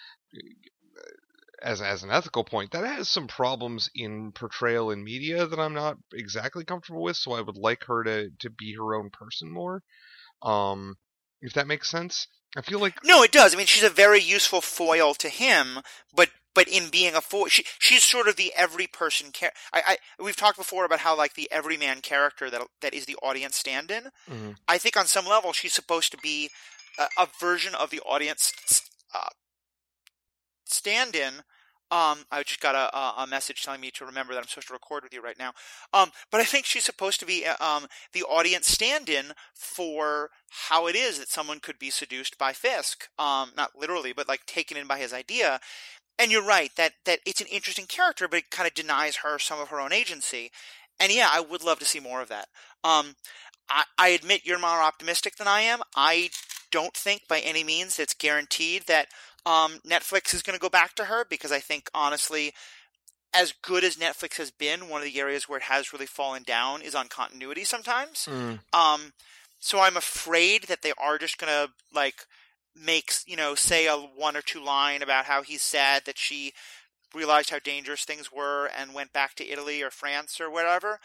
[1.63, 5.73] As, as an ethical point, that has some problems in portrayal in media that I'm
[5.73, 7.17] not exactly comfortable with.
[7.17, 9.83] So I would like her to, to be her own person more.
[10.43, 10.97] Um,
[11.45, 12.27] if that makes sense.
[12.57, 13.55] I feel like no, it does.
[13.55, 15.81] I mean, she's a very useful foil to him,
[16.15, 19.53] but but in being a foil, she, she's sort of the every person care.
[19.73, 23.17] I, I we've talked before about how like the everyman character that that is the
[23.23, 24.05] audience stand-in.
[24.31, 24.51] Mm-hmm.
[24.67, 26.51] I think on some level she's supposed to be
[26.99, 28.53] a, a version of the audience
[29.15, 29.29] uh,
[30.65, 31.43] stand-in
[31.91, 34.73] um, I just got a, a, message telling me to remember that I'm supposed to
[34.73, 35.53] record with you right now.
[35.93, 40.31] Um, but I think she's supposed to be uh, um, the audience stand-in for
[40.69, 43.09] how it is that someone could be seduced by Fisk.
[43.19, 45.61] Um, not literally, but like taken in by his idea.
[46.19, 49.39] And you're right that that it's an interesting character, but it kind of denies her
[49.39, 50.51] some of her own agency.
[50.99, 52.49] And yeah, I would love to see more of that.
[52.83, 53.17] Um,
[53.69, 55.81] I, I admit you're more optimistic than I am.
[55.97, 56.31] I
[56.71, 59.09] don't think by any means it's guaranteed that
[59.47, 62.53] um, Netflix is going to go back to her because I think honestly,
[63.33, 66.43] as good as Netflix has been, one of the areas where it has really fallen
[66.45, 68.29] down is on continuity sometimes.
[68.31, 68.61] Mm.
[68.73, 69.13] Um,
[69.59, 72.27] so I'm afraid that they are just going to like
[72.77, 76.53] make you know say a one or two line about how he's sad that she
[77.15, 80.99] realized how dangerous things were and went back to Italy or France or whatever.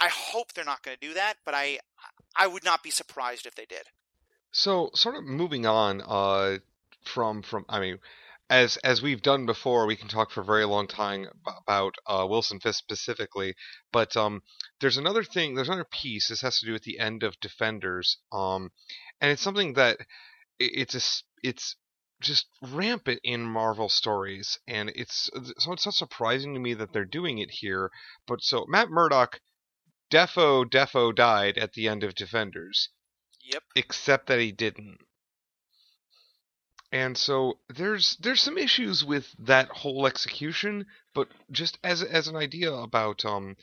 [0.00, 1.80] I hope they're not going to do that, but I
[2.36, 3.82] I would not be surprised if they did.
[4.52, 6.58] So, sort of moving on, uh,
[7.04, 7.98] from from I mean
[8.50, 12.26] as as we've done before, we can talk for a very long time about uh,
[12.28, 13.54] Wilson Fisk specifically.
[13.92, 14.42] But um,
[14.80, 15.54] there's another thing.
[15.54, 16.28] There's another piece.
[16.28, 18.18] This has to do with the end of Defenders.
[18.32, 18.72] Um,
[19.20, 19.98] and it's something that
[20.58, 21.76] it's a it's
[22.20, 27.04] just rampant in Marvel stories, and it's so it's not surprising to me that they're
[27.04, 27.90] doing it here.
[28.26, 29.40] But so Matt Murdock,
[30.10, 32.88] defo defo died at the end of Defenders.
[33.42, 33.62] Yep.
[33.76, 34.98] Except that he didn't
[36.92, 42.36] and so there's there's some issues with that whole execution but just as as an
[42.36, 43.56] idea about um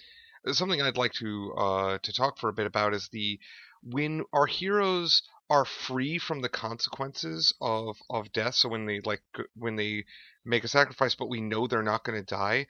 [0.52, 3.40] something I'd like to uh to talk for a bit about is the
[3.84, 8.56] when our heroes are free from the consequences of of death.
[8.56, 9.22] So when they like
[9.56, 10.06] when they
[10.46, 12.68] make a sacrifice, but we know they're not going to die,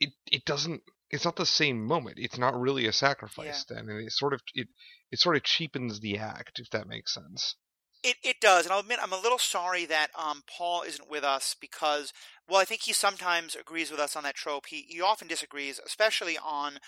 [0.00, 0.82] it it doesn't.
[1.10, 2.18] It's not the same moment.
[2.18, 3.76] It's not really a sacrifice yeah.
[3.76, 4.68] then, and it sort of it
[5.12, 7.54] it sort of cheapens the act, if that makes sense.
[8.06, 11.24] It it does, and I'll admit I'm a little sorry that um, Paul isn't with
[11.24, 12.12] us because
[12.48, 14.66] well, I think he sometimes agrees with us on that trope.
[14.66, 16.78] He he often disagrees, especially on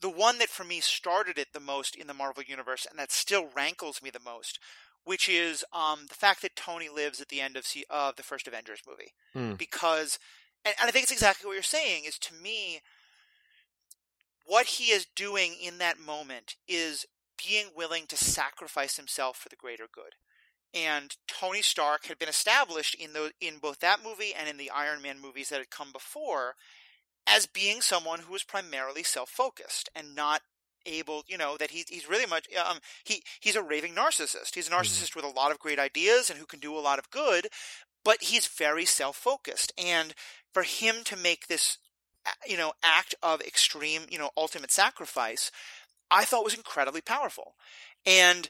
[0.00, 3.12] the one that for me started it the most in the Marvel universe, and that
[3.12, 4.58] still rankles me the most,
[5.04, 8.22] which is um, the fact that Tony lives at the end of C- of the
[8.22, 9.58] first Avengers movie, mm.
[9.58, 10.18] because,
[10.64, 12.04] and, and I think it's exactly what you're saying.
[12.06, 12.80] Is to me,
[14.46, 17.04] what he is doing in that moment is
[17.36, 20.14] being willing to sacrifice himself for the greater good.
[20.74, 24.70] And Tony Stark had been established in the in both that movie and in the
[24.70, 26.56] Iron Man movies that had come before
[27.26, 30.42] as being someone who was primarily self-focused and not
[30.84, 34.54] able, you know, that he's he's really much um he he's a raving narcissist.
[34.54, 34.80] He's a mm-hmm.
[34.80, 35.26] narcissist mm-hmm.
[35.26, 37.48] with a lot of great ideas and who can do a lot of good,
[38.04, 39.72] but he's very self-focused.
[39.78, 40.14] And
[40.52, 41.78] for him to make this
[42.46, 45.50] you know act of extreme, you know, ultimate sacrifice,
[46.10, 47.54] I thought was incredibly powerful.
[48.06, 48.48] And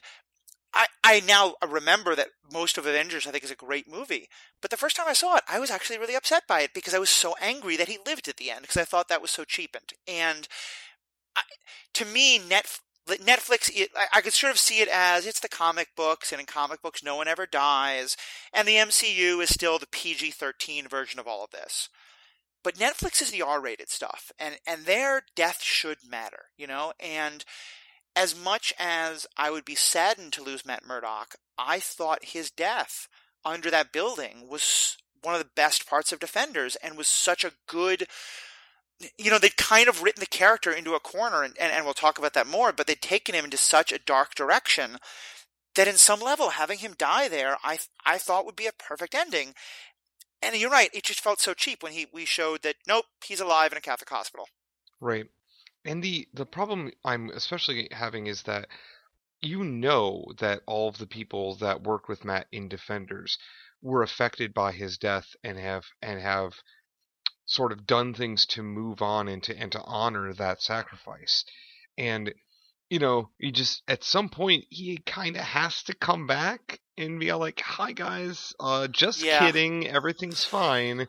[0.75, 4.27] I, I now remember that most of Avengers I think is a great movie,
[4.61, 6.93] but the first time I saw it, I was actually really upset by it because
[6.93, 9.31] I was so angry that he lived at the end because I thought that was
[9.31, 9.93] so cheapened.
[10.05, 10.47] And
[11.35, 11.41] I,
[11.93, 15.47] to me, Net, Netflix, it, I, I could sort of see it as it's the
[15.47, 18.17] comic books, and in comic books, no one ever dies,
[18.51, 21.87] and the MCU is still the PG 13 version of all of this.
[22.63, 26.93] But Netflix is the R rated stuff, and, and their death should matter, you know?
[26.99, 27.45] And
[28.15, 33.07] as much as I would be saddened to lose Matt Murdock, I thought his death
[33.43, 37.53] under that building was one of the best parts of Defenders and was such a
[37.67, 38.07] good.
[39.17, 41.93] You know, they'd kind of written the character into a corner, and, and, and we'll
[41.93, 44.97] talk about that more, but they'd taken him into such a dark direction
[45.75, 49.13] that in some level, having him die there, I, I thought would be a perfect
[49.13, 49.53] ending.
[50.41, 53.41] And you're right, it just felt so cheap when he we showed that, nope, he's
[53.41, 54.47] alive in a Catholic hospital.
[55.01, 55.25] Right.
[55.85, 58.67] And the the problem I'm especially having is that
[59.41, 63.37] you know that all of the people that worked with Matt in Defenders
[63.81, 66.53] were affected by his death and have and have
[67.45, 71.45] sort of done things to move on and to and to honor that sacrifice.
[71.97, 72.33] And
[72.89, 77.19] you know, he just at some point he kind of has to come back and
[77.19, 79.39] be like, "Hi guys, uh just yeah.
[79.39, 81.07] kidding, everything's fine."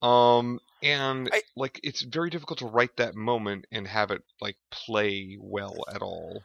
[0.00, 4.56] Um and I, like it's very difficult to write that moment and have it like
[4.70, 6.42] play well at all.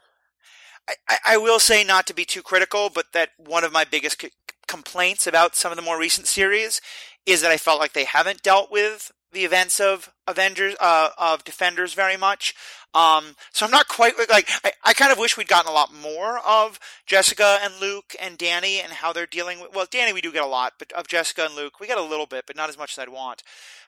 [1.08, 4.22] I, I will say not to be too critical, but that one of my biggest
[4.22, 4.30] c-
[4.66, 6.80] complaints about some of the more recent series
[7.26, 11.44] is that I felt like they haven't dealt with the events of Avengers uh, of
[11.44, 12.54] Defenders very much.
[12.94, 15.92] Um, so I'm not quite like I, I kind of wish we'd gotten a lot
[15.92, 19.74] more of Jessica and Luke and Danny and how they're dealing with.
[19.74, 22.02] Well, Danny we do get a lot, but of Jessica and Luke we get a
[22.02, 23.42] little bit, but not as much as I'd want.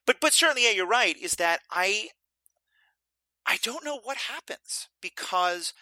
[0.06, 1.16] But but certainly, yeah, you're right.
[1.16, 2.08] Is that I
[3.46, 5.72] I don't know what happens because,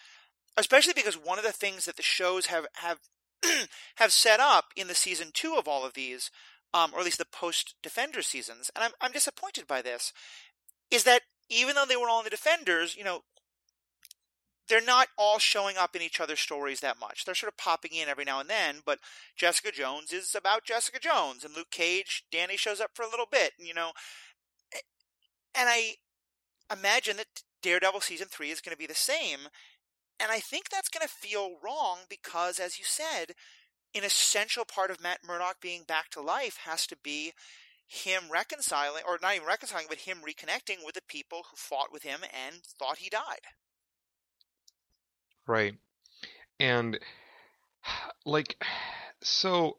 [0.55, 2.99] especially because one of the things that the shows have have
[3.95, 6.31] have set up in the season two of all of these
[6.73, 10.13] um, or at least the post Defender seasons, and I'm I'm disappointed by this,
[10.91, 13.23] is that even though they were all in the Defenders, you know,
[14.67, 17.25] they're not all showing up in each other's stories that much.
[17.25, 18.99] They're sort of popping in every now and then, but
[19.35, 23.25] Jessica Jones is about Jessica Jones, and Luke Cage, Danny shows up for a little
[23.29, 23.91] bit, you know.
[25.55, 25.95] And I
[26.71, 29.39] imagine that Daredevil season three is going to be the same,
[30.19, 33.33] and I think that's going to feel wrong because, as you said,
[33.95, 37.33] an essential part of Matt Murdock being back to life has to be
[37.91, 42.03] him reconciling, or not even reconciling, but him reconnecting with the people who fought with
[42.03, 43.41] him and thought he died.
[45.47, 45.73] Right.
[46.59, 46.99] And,
[48.25, 48.63] like,
[49.21, 49.77] so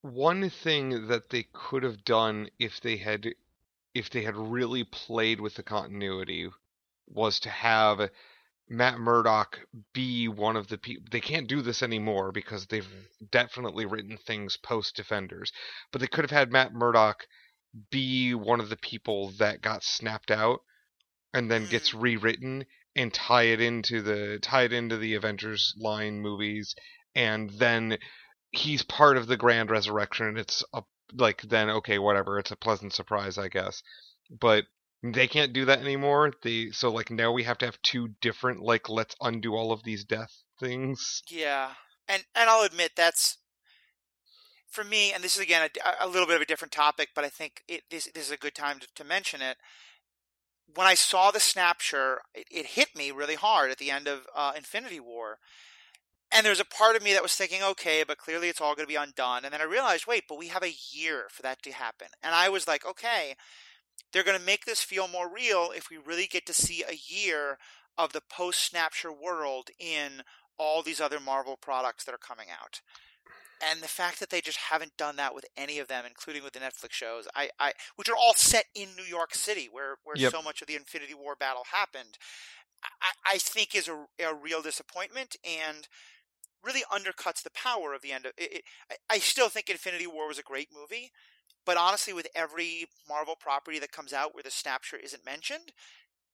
[0.00, 3.34] one thing that they could have done if they had
[3.94, 6.50] if they had really played with the continuity
[7.06, 8.10] was to have
[8.72, 9.60] Matt Murdock
[9.92, 11.04] be one of the people.
[11.10, 12.88] They can't do this anymore because they've
[13.30, 15.52] definitely written things post Defenders.
[15.90, 17.26] But they could have had Matt Murdock
[17.90, 20.62] be one of the people that got snapped out
[21.34, 22.00] and then gets hmm.
[22.00, 26.74] rewritten and tie it into the tie it into the Avengers line movies
[27.14, 27.96] and then
[28.50, 30.82] he's part of the grand resurrection it's a,
[31.14, 33.82] like then okay whatever it's a pleasant surprise I guess.
[34.30, 34.64] But
[35.02, 36.32] they can't do that anymore.
[36.42, 39.82] They so like now we have to have two different like let's undo all of
[39.82, 41.22] these death things.
[41.28, 41.70] Yeah,
[42.08, 43.38] and and I'll admit that's
[44.70, 47.24] for me, and this is again a, a little bit of a different topic, but
[47.24, 49.56] I think it, this this is a good time to, to mention it.
[50.74, 54.26] When I saw the snapshot, it, it, hit me really hard at the end of
[54.34, 55.38] uh, Infinity War,
[56.30, 58.86] and there's a part of me that was thinking, okay, but clearly it's all going
[58.86, 59.44] to be undone.
[59.44, 62.06] And then I realized, wait, but we have a year for that to happen.
[62.22, 63.34] And I was like, okay,
[64.12, 66.98] they're going to make this feel more real if we really get to see a
[67.12, 67.58] year
[67.96, 70.22] of the post Snapshot world in
[70.58, 72.80] all these other Marvel products that are coming out.
[73.64, 76.52] And the fact that they just haven't done that with any of them, including with
[76.52, 80.16] the Netflix shows, I, I which are all set in New York City, where, where
[80.16, 80.32] Yep.
[80.32, 82.18] so much of the Infinity War battle happened,
[82.82, 85.86] I, I think is a, a real disappointment and
[86.64, 88.62] really undercuts the power of the end of it.
[89.08, 91.12] I still think Infinity War was a great movie,
[91.64, 95.72] but honestly, with every Marvel property that comes out where the Snapshot isn't mentioned,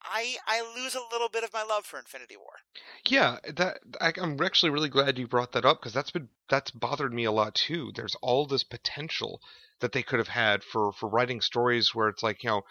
[0.03, 2.61] I I lose a little bit of my love for Infinity War.
[3.05, 6.71] Yeah, that I, I'm actually really glad you brought that up because that's been that's
[6.71, 7.93] bothered me a lot too.
[7.95, 9.41] There's all this potential
[9.81, 12.63] that they could have had for for writing stories where it's like you know,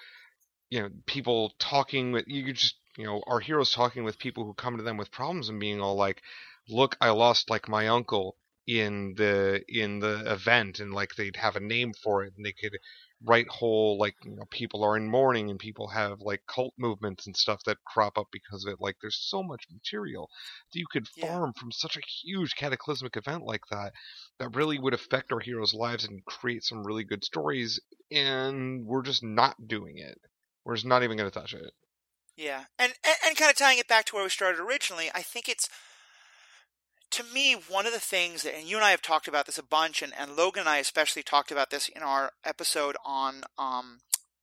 [0.69, 4.53] you know, people talking with you just you know our heroes talking with people who
[4.53, 6.21] come to them with problems and being all like,
[6.69, 11.55] look, I lost like my uncle in the in the event and like they'd have
[11.55, 12.77] a name for it and they could
[13.23, 17.25] write whole like you know people are in mourning and people have like cult movements
[17.25, 20.29] and stuff that crop up because of it like there's so much material
[20.71, 21.37] that you could Yeah.
[21.37, 23.93] farm from such a huge cataclysmic event like that
[24.39, 27.79] that really would affect our heroes lives and create some really good stories
[28.11, 30.19] and we're just not doing it
[30.65, 31.71] we're just not even going to touch it
[32.35, 35.21] Yeah, and, and and kind of tying it back to where we started originally, I
[35.23, 35.69] think it's
[37.11, 39.57] to me one of the things that, and you and I have talked about this
[39.57, 43.43] a bunch, and, and Logan and I especially talked about this in our episode on
[43.57, 43.99] um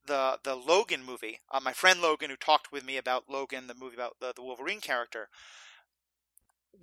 [0.06, 1.40] the the Logan movie.
[1.50, 4.42] Uh, my friend Logan, who talked with me about Logan, the movie about the, the
[4.42, 5.28] Wolverine character.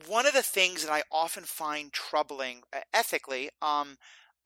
[0.08, 3.98] One of the things that I often find troubling uh, ethically, um,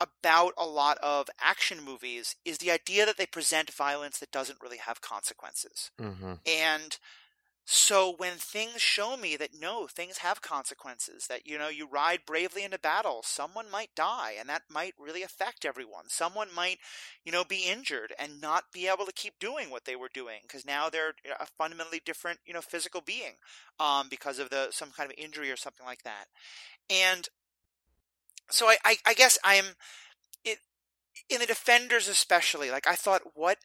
[0.01, 4.61] about a lot of action movies is the idea that they present violence that doesn't
[4.61, 5.91] really have consequences.
[6.01, 6.33] mm-hmm.
[6.45, 6.97] And
[7.67, 12.19] so when things show me that no, things have consequences, that you know, you ride
[12.25, 16.05] bravely into battle, someone might die and that might really affect everyone.
[16.07, 16.77] Someone might,
[17.23, 20.41] you know, be injured and not be able to keep doing what they were doing
[20.43, 23.33] because now they're a fundamentally different, you know, physical being
[23.79, 26.25] um because of the some kind of injury or something like that.
[26.89, 27.27] And
[28.49, 29.65] so I I, I guess I'm
[30.43, 30.59] it
[31.29, 33.57] in the defenders especially, like I thought what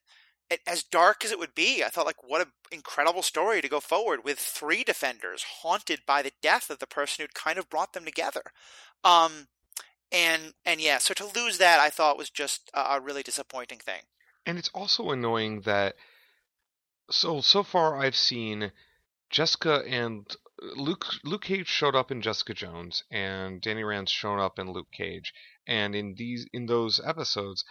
[0.66, 3.80] as dark as it would be, I thought like what an incredible story to go
[3.80, 7.92] forward with three defenders haunted by the death of the person who'd kind of brought
[7.92, 8.42] them together.
[9.04, 9.48] Um,
[10.12, 13.78] and and yeah, so to lose that, I thought was just a, a really disappointing
[13.78, 14.02] thing.
[14.44, 15.94] And it's also annoying that
[17.10, 18.72] so so far I've seen
[19.30, 20.26] Jessica and
[20.76, 24.90] Luke Luke Cage showed up in Jessica Jones and Danny Rand's shown up in Luke
[24.92, 25.32] Cage
[25.66, 27.64] and in these in those episodes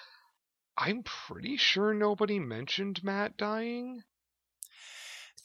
[0.79, 4.03] I'm pretty sure nobody mentioned Matt dying.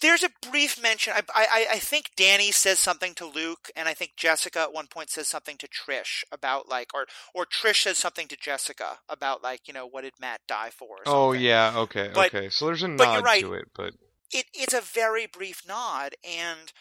[0.00, 1.12] There's a brief mention.
[1.14, 4.86] I, I I think Danny says something to Luke, and I think Jessica at one
[4.86, 9.42] point says something to Trish about like, or or Trish says something to Jessica about
[9.42, 10.98] like, you know, what did Matt die for?
[10.98, 12.48] Or Oh yeah, okay, But- okay.
[12.48, 13.40] So there's a nod right.
[13.42, 13.94] to it, but
[14.32, 16.72] it it's a very brief nod and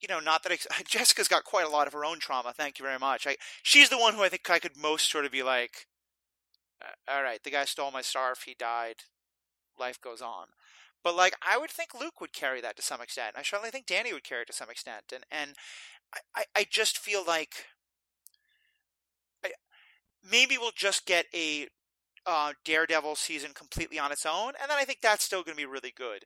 [0.00, 2.78] you know not that ex- Jessica's got quite a lot of her own trauma thank
[2.78, 5.32] you very much I she's the one who I think I could most sort of
[5.32, 5.95] be like "Uh,
[7.08, 8.96] all right the guy stole my scarf he died
[9.78, 10.46] life goes on
[11.02, 13.86] but like I would think Luke would carry that to some extent I certainly think
[13.86, 15.54] Danny would carry it to some extent and and
[16.34, 17.66] I I, just feel like
[19.44, 19.52] I,
[20.28, 21.68] maybe we'll just get a
[22.26, 25.62] uh, Daredevil season completely on its own, and then I think that's still going to
[25.62, 26.24] be really good.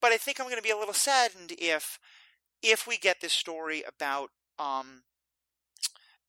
[0.00, 1.98] But I think I'm going to be a little saddened if
[2.62, 5.02] if we get this story about um,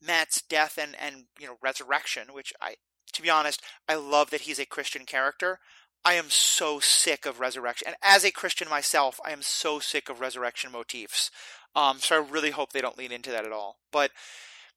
[0.01, 2.75] Matt's death and and you know resurrection, which I
[3.13, 5.59] to be honest, I love that he's a Christian character.
[6.03, 10.09] I am so sick of resurrection, and as a Christian myself, I am so sick
[10.09, 11.29] of resurrection motifs.
[11.75, 13.77] Um, so I really hope they don't lean into that at all.
[13.91, 14.11] But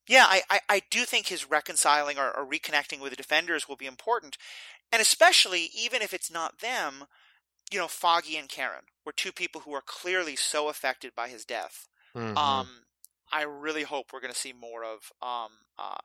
[0.07, 3.77] yeah, I, I, I do think his reconciling or, or reconnecting with the defenders will
[3.77, 4.37] be important.
[4.92, 7.05] And especially, even if it's not them,
[7.73, 11.44] you know, Foggy and Karen were two people who are clearly so affected by his
[11.44, 11.88] death.
[12.14, 12.37] mhm.
[12.37, 12.85] Um,
[13.33, 15.99] I really hope we're going to see more of um, uh,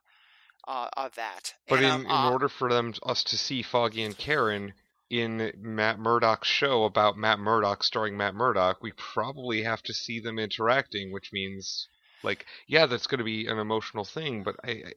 [0.70, 1.56] uh, of that.
[1.68, 4.74] But And, in, um, in uh, order for them us to see Foggy and Karen
[5.10, 10.20] in Matt Murdock's show about Matt Murdock starring Matt Murdock, we probably have to see
[10.20, 11.88] them interacting, which means
[12.24, 14.94] like yeah, that's going to be an emotional thing, but I, I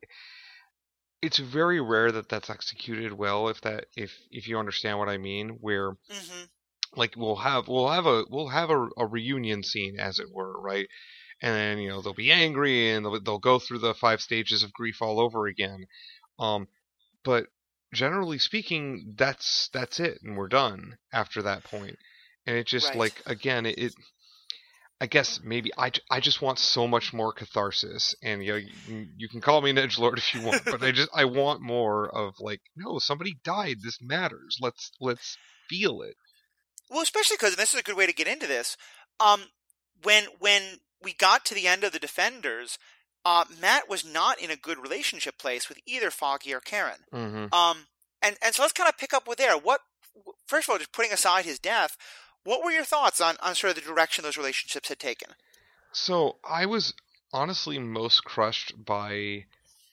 [1.23, 5.19] it's very rare that that's executed well if that if if you understand what I
[5.19, 6.49] mean where mhm.
[6.97, 10.61] like we'll have we'll have a we'll have a, a reunion scene as it were
[10.61, 10.89] right
[11.43, 14.73] and you know they'll be angry and they'll, they'll go through the five stages of
[14.73, 15.85] grief all over again
[16.39, 16.67] um
[17.25, 17.47] but
[17.93, 21.99] generally speaking that's that's it and we're done after that point
[22.47, 22.97] and it just Right.
[22.97, 23.95] like again it, it
[25.01, 29.09] I guess maybe I, I just want so much more catharsis, and you know you,
[29.17, 31.61] you can call me an edge lord if you want, but I just I want
[31.61, 35.37] more of like no somebody died this matters let's let's
[35.69, 36.17] feel it.
[36.89, 38.77] Well, especially because this is a good way to get into this.
[39.19, 39.47] Um,
[40.03, 42.79] when when we got to the end of the Defenders,
[43.25, 47.01] uh, Matt was not in a good relationship place with either Foggy or Karen.
[47.13, 47.55] Mm-hmm.
[47.55, 47.87] Um,
[48.21, 49.57] and and so let's kind of pick up with there.
[49.57, 49.81] What
[50.47, 51.97] first of all, just putting aside his death,
[52.45, 55.31] what were your thoughts on, on sort of the direction those relationships had taken?
[55.93, 56.95] So I was
[57.33, 59.45] honestly most crushed by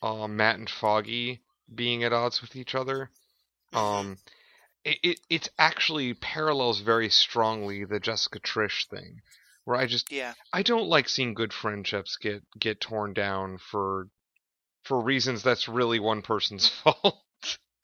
[0.01, 1.41] uh, Matt and Foggy
[1.73, 3.09] being at odds with each other.
[3.73, 3.77] Mm-hmm.
[3.77, 4.17] Um,
[4.83, 9.21] it, it it actually parallels very strongly the Jessica Trish thing,
[9.69, 10.33] where I just Yeah.
[10.51, 14.07] I don't like seeing good friendships get get torn down for
[14.83, 17.23] for reasons that's really one person's fault.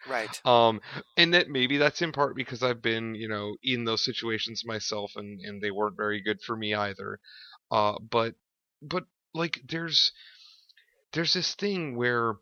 [0.08, 0.46] Right.
[0.46, 0.82] Um,
[1.16, 5.12] and that maybe that's in part because I've been, you know, in those situations myself,
[5.16, 7.20] and and they weren't very good for me either.
[7.72, 8.34] Uh, but
[8.82, 9.06] but
[9.36, 10.12] like there's
[11.14, 12.36] there's this thing where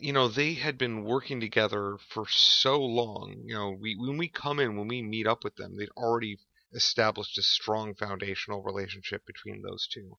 [0.00, 3.42] you know they had been working together for so long.
[3.44, 6.38] You know, we when we come in when we meet up with them, they'd already
[6.72, 10.18] established a strong foundational relationship between those two.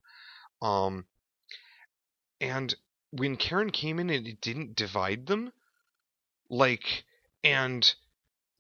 [0.61, 1.05] Um,
[2.41, 2.75] and
[3.11, 5.51] when Karen came in, it didn't divide them
[6.49, 7.03] like
[7.43, 7.93] and,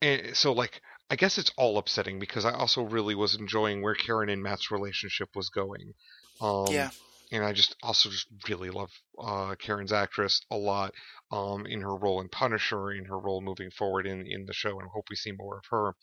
[0.01, 3.95] and so like I guess it's all upsetting because I also really was enjoying where
[3.95, 5.93] Karen and Matt's relationship was going.
[6.39, 6.91] Um, Yeah.
[7.31, 10.95] And I just also just really love uh, Karen's actress a lot
[11.31, 14.79] um, in her role in Punisher, in her role moving forward in in the show,
[14.79, 15.95] and hope we see more of her.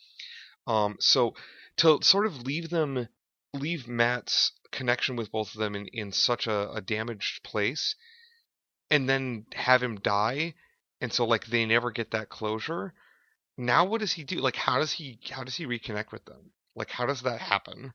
[0.66, 1.34] Um, so
[1.78, 3.08] to sort of leave them,
[3.52, 7.94] leave Matt's connection with both of them in, in such a, a damaged place,
[8.90, 10.54] and then have him die,
[11.00, 12.92] and so like they never get that closure.
[13.56, 14.36] Now what does he do?
[14.36, 16.52] Like how does he how does he reconnect with them?
[16.74, 17.92] Like how does that happen?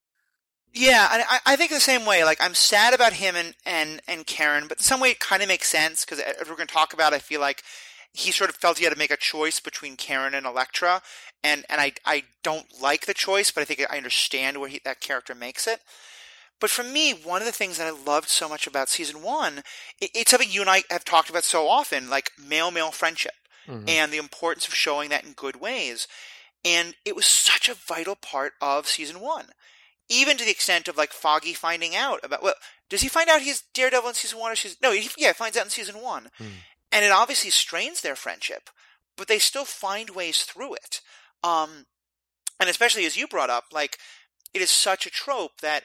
[0.74, 2.24] Yeah, I, I think the same way.
[2.24, 5.50] Like, I'm sad about him and, and, and Karen, but some way it kind of
[5.50, 7.64] makes sense because as we're going to talk about, I feel like
[8.14, 11.02] he sort of felt he had to make a choice between Karen and Elektra,
[11.44, 14.82] and and I I don't like the choice, but I think I understand where he,
[14.84, 15.80] that character makes it.
[16.60, 19.64] But for me, one of the things that I loved so much about season one,
[20.00, 23.34] it, it's something you and I have talked about so often, like male male friendship
[23.68, 23.88] Mhm.
[23.90, 26.08] and the importance of showing that in good ways.
[26.66, 29.48] And it was such a vital part of season one,
[30.10, 32.44] even to the extent of like Foggy finding out about.
[32.44, 32.56] Well,
[32.90, 34.78] does he find out he's Daredevil in season one or season?
[34.84, 36.50] No, he, yeah, he finds out in season one, Hmm.
[36.92, 38.70] And it obviously strains their friendship,
[39.18, 41.02] but they still find ways through it.
[41.44, 41.86] Um,
[42.60, 43.98] and especially as you brought up, like
[44.54, 45.84] it is such a trope that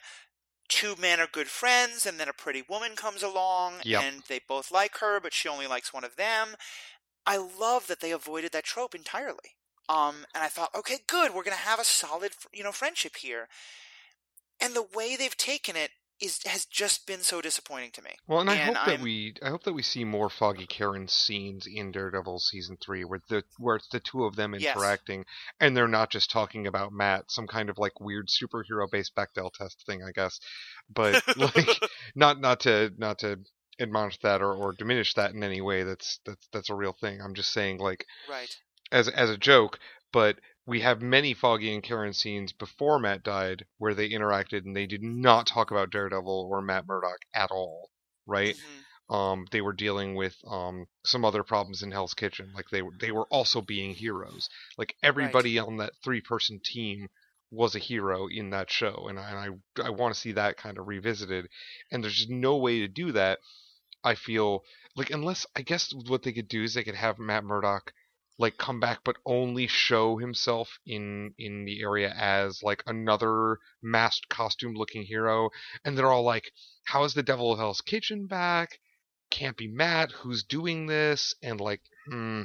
[0.68, 4.02] two men are good friends and then a pretty woman comes along Yep.
[4.02, 6.56] and they both like her but she only likes one of them
[7.24, 9.54] i love that they avoided that trope entirely
[9.88, 13.14] um and i thought okay good we're going to have a solid you know friendship
[13.16, 13.48] here
[14.60, 15.90] and the way they've taken it
[16.20, 19.02] is has just been so disappointing to me Well, and I And hope that I'm-
[19.02, 23.20] we I hope that we see more Foggy Karen scenes in Daredevil season three, where
[23.28, 24.74] the where it's the two of them Yes.
[24.74, 25.24] interacting,
[25.60, 29.52] and they're not just talking about Matt, some kind of like weird superhero based Bechdel
[29.52, 30.38] test thing, I guess.
[30.88, 31.68] But like,
[32.14, 33.40] not not to not to
[33.78, 35.82] admonish that or, or diminish that in any way.
[35.82, 37.20] That's that's that's a real thing.
[37.20, 38.48] I'm just saying like right
[38.90, 39.78] as as a joke,
[40.12, 44.76] but we have many Foggy and Karen scenes before Matt died where they interacted and
[44.76, 47.90] they did not talk about Daredevil or Matt Murdock at all,
[48.26, 48.56] right?
[48.56, 49.14] Mhm.
[49.14, 52.92] Um, they were dealing with um some other problems in Hell's Kitchen, like they were
[52.98, 54.48] they were also being heroes.
[54.76, 57.08] Like everybody on that three person team
[57.50, 60.56] was a hero in that show, and I and I, I want to see that
[60.56, 61.48] kind of revisited.
[61.90, 63.38] And there's just no way to do that.
[64.02, 64.64] I feel
[64.96, 67.92] like unless I guess what they could do is they could have Matt Murdock
[68.38, 74.28] like come back but only show himself in in the area as like another masked
[74.28, 75.50] costume looking hero.
[75.84, 76.50] And they're all like
[76.84, 78.78] how is the devil of hell's kitchen back?
[79.30, 80.12] Can't be matt.
[80.12, 81.34] Who's doing this?
[81.42, 82.42] And like hmm.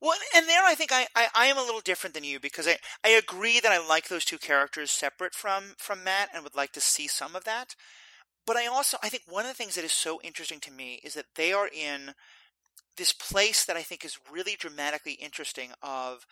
[0.00, 2.68] Well, and there I think I, I, I am a little different than you because
[2.68, 6.54] I, I agree that I like those two characters separate from, from Matt and would
[6.54, 7.74] like to see some of that.
[8.46, 11.00] But I also, I think one of the things that is so interesting to me
[11.02, 12.14] is that they are in
[12.98, 16.26] this place that I think is really dramatically interesting of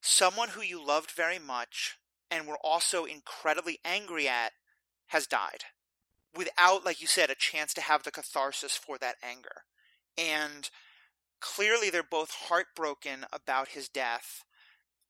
[0.00, 1.96] someone who you loved very much
[2.30, 4.52] and were also incredibly angry at
[5.08, 5.64] has died
[6.36, 9.62] without, like you said, a chance to have the catharsis for that anger.
[10.16, 10.68] And
[11.40, 14.42] clearly they're both heartbroken about his death.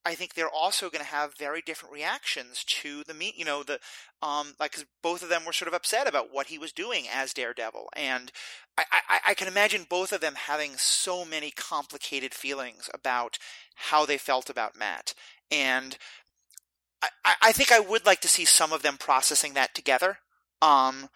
[0.06, 3.36] I think they're also going to have very different reactions to the meet.
[3.36, 3.80] You know, the
[4.22, 7.06] um, like 'cause both of them were sort of upset about what he was doing
[7.12, 8.30] as Daredevil, and
[8.76, 13.38] I, I, I can imagine both of them having so many complicated feelings about
[13.74, 15.14] how they felt about Matt.
[15.50, 15.96] And
[17.24, 20.18] I, I think I would like to see some of them processing that together.
[20.62, 21.08] Um,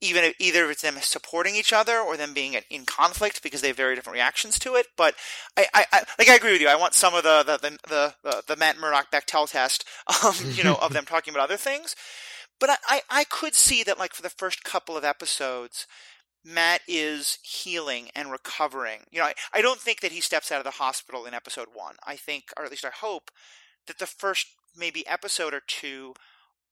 [0.00, 3.68] even if, either it's them supporting each other or them being in conflict because they
[3.68, 4.86] have very different reactions to it.
[4.96, 5.14] But
[5.56, 6.68] I, I, I like I agree with you.
[6.68, 9.84] I want some of the the the the, the Matt Murdock Bechdel test,
[10.24, 11.94] um, you know, of them talking about other things.
[12.58, 15.86] But I, I, I could see that like for the first couple of episodes,
[16.44, 19.00] Matt is healing and recovering.
[19.10, 21.68] You know, I, I don't think that he steps out of the hospital in episode
[21.72, 21.96] one.
[22.06, 23.30] I think, or at least I hope,
[23.86, 26.14] that the first maybe episode or two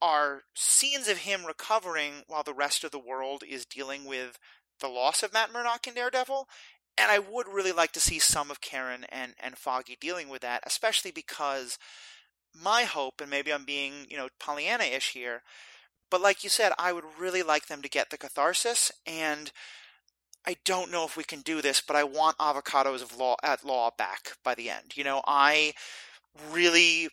[0.01, 4.39] are scenes of him recovering while the rest of the world is dealing with
[4.81, 6.49] the loss of Matt Murdock in Daredevil.
[6.97, 10.43] And I would really like to see some of Karen and, and Foggy dealing with
[10.43, 11.79] that, especially because
[12.55, 15.43] my hope, and maybe I'm being, you know, Pollyanna ish here,
[16.11, 19.53] but like you said, I would really like them to get the catharsis, and
[20.47, 23.65] I don't know if we can do this, but I want avocados of law at
[23.65, 24.97] law back by the end.
[24.97, 25.75] You know, I
[26.51, 27.11] really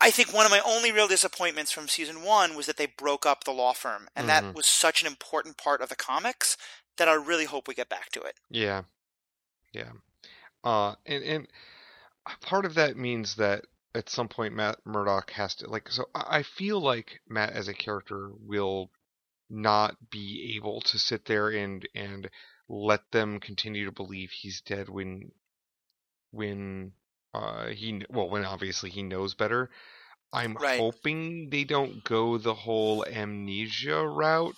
[0.00, 3.24] I think one of my only real disappointments from season one was that they broke
[3.24, 4.46] up the law firm, and mm-hmm.
[4.46, 6.56] that was such an important part of the comics
[6.98, 8.34] that I really hope we get back to it.
[8.50, 8.82] Yeah,
[9.72, 9.92] yeah,
[10.64, 11.48] uh, and and
[12.42, 15.90] part of that means that at some point Matt Murdock has to like.
[15.90, 18.90] So I feel like Matt as a character will
[19.48, 22.28] not be able to sit there and and
[22.68, 25.30] let them continue to believe he's dead when
[26.32, 26.92] when
[27.36, 29.70] uh, he well, when obviously he knows better.
[30.32, 30.78] I'm right.
[30.78, 34.54] hoping they don't go the whole amnesia route,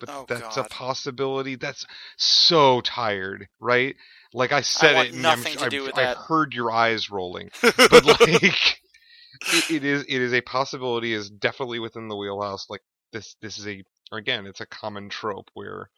[0.00, 0.66] but oh, that's God.
[0.66, 1.56] a possibility.
[1.56, 3.94] That's so tired, right?
[4.32, 6.16] Like I said I it, nothing to do with I, that.
[6.16, 11.12] I heard your eyes rolling, but like it, it is, it is a possibility.
[11.12, 12.66] Is definitely within the wheelhouse.
[12.70, 15.90] Like this, this is a again, it's a common trope where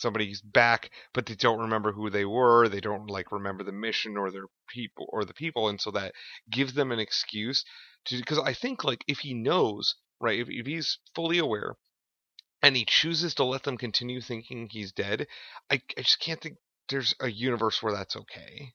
[0.00, 2.68] somebody's back, but they don't remember who they were.
[2.68, 6.14] They don't like remember the mission or their people or the people, and so that
[6.50, 7.64] gives them an excuse
[8.06, 8.16] to.
[8.16, 11.76] Because I think like if he knows, right, if, if he's fully aware,
[12.62, 15.26] and he chooses to let them continue thinking he's dead,
[15.70, 16.56] I, I just can't think
[16.88, 18.74] there's a universe where that's okay.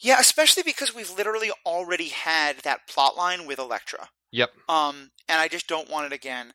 [0.00, 4.08] Yeah, especially because we've literally already had that plot line with Elektra.
[4.32, 4.50] Yep.
[4.68, 6.52] Um, and I just don't want it again.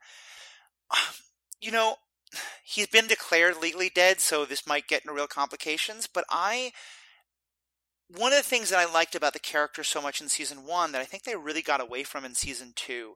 [1.59, 1.95] You know,
[2.63, 6.07] he's been declared legally dead, so this might get into real complications.
[6.07, 6.71] But I,
[8.09, 10.91] one of the things that I liked about the character so much in season one
[10.91, 13.13] that I think they really got away from in season two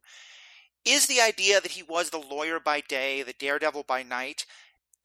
[0.85, 4.45] is the idea that he was the lawyer by day, the daredevil by night,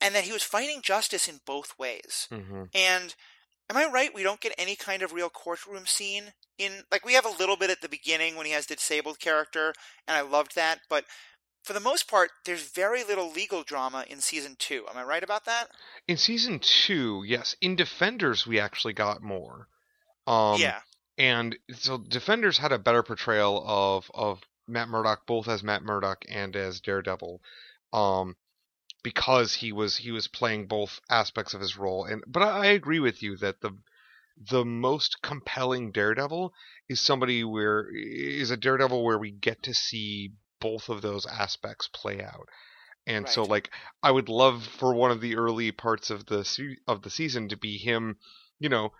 [0.01, 2.27] and that he was fighting justice in both ways.
[2.31, 2.63] Mm-hmm.
[2.73, 3.15] And
[3.69, 4.13] am I right?
[4.13, 7.57] We don't get any kind of real courtroom scene in like we have a little
[7.57, 9.73] bit at the beginning when he has the disabled character,
[10.07, 11.05] and I loved that, but
[11.67, 14.85] for the most part, there's very little legal drama in season two.
[14.89, 15.67] Am I right about that?
[16.07, 17.57] In season two, yes.
[17.59, 19.67] In Defenders, we actually got more.
[20.25, 20.79] Um, yeah.
[21.17, 26.23] And so Defenders had a better portrayal of of Matt Murdock, both as Matt Murdock
[26.29, 27.41] and as Daredevil,
[27.91, 28.37] um,
[29.03, 32.05] because he was he was playing both aspects of his role.
[32.05, 33.77] And but I agree with you that the
[34.49, 36.53] the most compelling Daredevil
[36.87, 41.89] is somebody where is a Daredevil where we get to see both of those aspects
[41.93, 42.47] play out.
[43.05, 43.33] And right.
[43.33, 43.69] so like
[44.03, 47.49] I would love for one of the early parts of the se- of the season
[47.49, 48.17] to be him,
[48.59, 48.91] you know,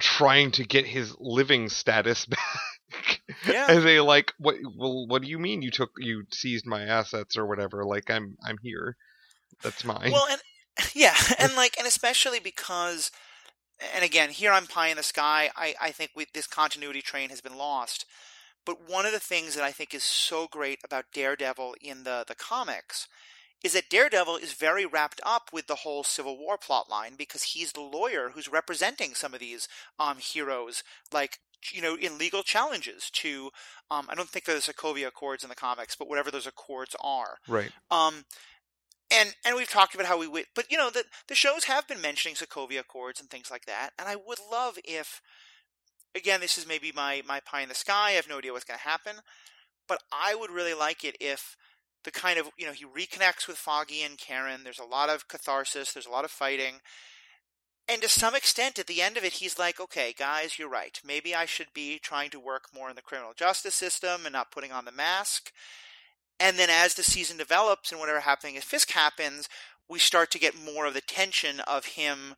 [0.00, 3.20] trying to get his living status back.
[3.46, 3.66] Yeah.
[3.70, 7.36] and they like what well what do you mean you took you seized my assets
[7.36, 7.84] or whatever?
[7.84, 8.96] Like I'm I'm here.
[9.62, 10.10] That's mine.
[10.12, 10.40] Well, and
[10.94, 13.10] yeah, and like and especially because
[13.94, 15.50] and again, here I'm pie in the sky.
[15.56, 18.06] I, I think we, this continuity train has been lost.
[18.64, 22.24] But one of the things that I think is so great about Daredevil in the,
[22.26, 23.08] the comics
[23.62, 27.42] is that Daredevil is very wrapped up with the whole Civil War plot line because
[27.42, 31.38] he's the lawyer who's representing some of these um, heroes, like
[31.72, 33.50] you know, in legal challenges to.
[33.90, 37.38] Um, I don't think there's Sokovia Accords in the comics, but whatever those accords are,
[37.48, 37.72] right?
[37.90, 38.26] Um,
[39.10, 42.02] and and we've talked about how we, but you know, the the shows have been
[42.02, 45.22] mentioning Sokovia Accords and things like that, and I would love if
[46.14, 48.10] again, this is maybe my, my pie in the sky.
[48.10, 49.16] I have no idea what's going to happen.
[49.86, 51.56] But I would really like it if
[52.04, 54.62] the kind of, you know, he reconnects with Foggy and Karen.
[54.64, 56.74] There's a lot of catharsis, there's a lot of fighting.
[57.86, 60.98] And to some extent, at the end of it, he's like, okay, guys, you're right.
[61.04, 64.50] Maybe I should be trying to work more in the criminal justice system and not
[64.50, 65.52] putting on the mask.
[66.40, 69.48] And then as the season develops and whatever happening at Fisk happens,
[69.88, 72.34] we start to get more of the tension of him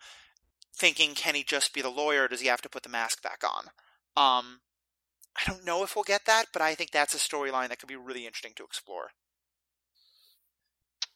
[0.77, 2.29] thinking, can he just be the lawyer?
[2.29, 3.67] does he have to put the mask back on?
[4.17, 4.61] Um,
[5.37, 7.89] I don't know if we'll get that, but I think that's a storyline that could
[7.89, 9.11] be really interesting to explore.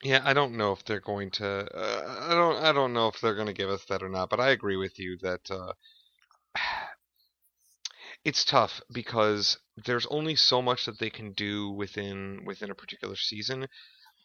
[0.02, 1.46] Yeah, I don't know if they're going to.
[1.46, 2.56] Uh, I don't.
[2.64, 4.30] I don't know if they're going to give us that or not.
[4.30, 5.72] But I agree with you that uh,
[8.24, 13.16] it's tough because there's only so much that they can do within within a particular
[13.16, 13.66] season.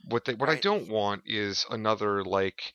[0.05, 2.73] What they what I don't want is another like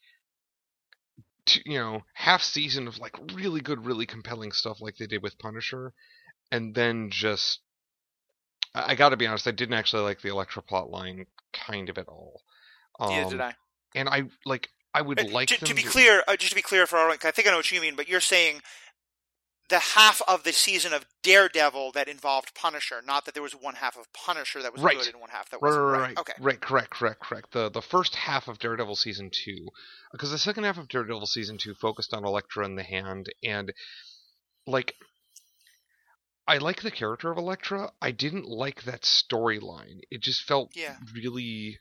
[1.65, 5.39] you know half season of like really good, really compelling stuff like they did with
[5.39, 5.93] Punisher,
[6.51, 7.61] and then just
[8.75, 11.89] I, I got to be honest, I didn't actually like the Elektra plot line kind
[11.89, 12.43] of at all.
[12.99, 13.55] Um, Neither did I.
[13.95, 16.63] And I like I would Uh, like to, to be clear, uh, just to be
[16.63, 18.61] clear for our, I think I know what you mean, but you're saying
[19.71, 23.77] the half of the season of Daredevil that involved Punisher, not that there was one
[23.77, 24.99] half of Punisher that was Right.
[24.99, 25.85] good and one half that Right, wasn't.
[25.87, 26.33] right, right, Okay.
[26.39, 27.53] right, correct, correct, correct.
[27.53, 29.69] The the first half of Daredevil season two,
[30.13, 33.73] because the second half of Daredevil season two focused on Elektra in the hand, and
[34.67, 34.95] like,
[36.47, 37.93] I like the character of Elektra.
[38.03, 40.01] I didn't like that storyline.
[40.11, 40.97] It just felt Yeah.
[41.15, 41.79] really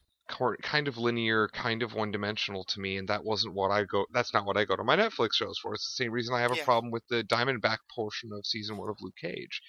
[0.61, 4.05] kind of linear, kind of one dimensional to me, and that wasn't what I go.
[4.13, 5.73] That's not what I go to my Netflix shows for.
[5.73, 8.89] It's the same reason I have a problem with the Diamondback portion of season one
[8.89, 9.61] of Luke Cage.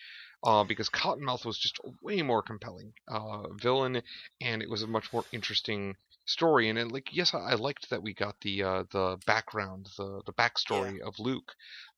[0.42, 4.02] Uh, because Cottonmouth was just a way more compelling uh, villain,
[4.40, 6.70] and it was a much more interesting story.
[6.70, 10.22] And it, like, yes, I, I liked that we got the uh, the background, the
[10.24, 11.52] the backstory of Luke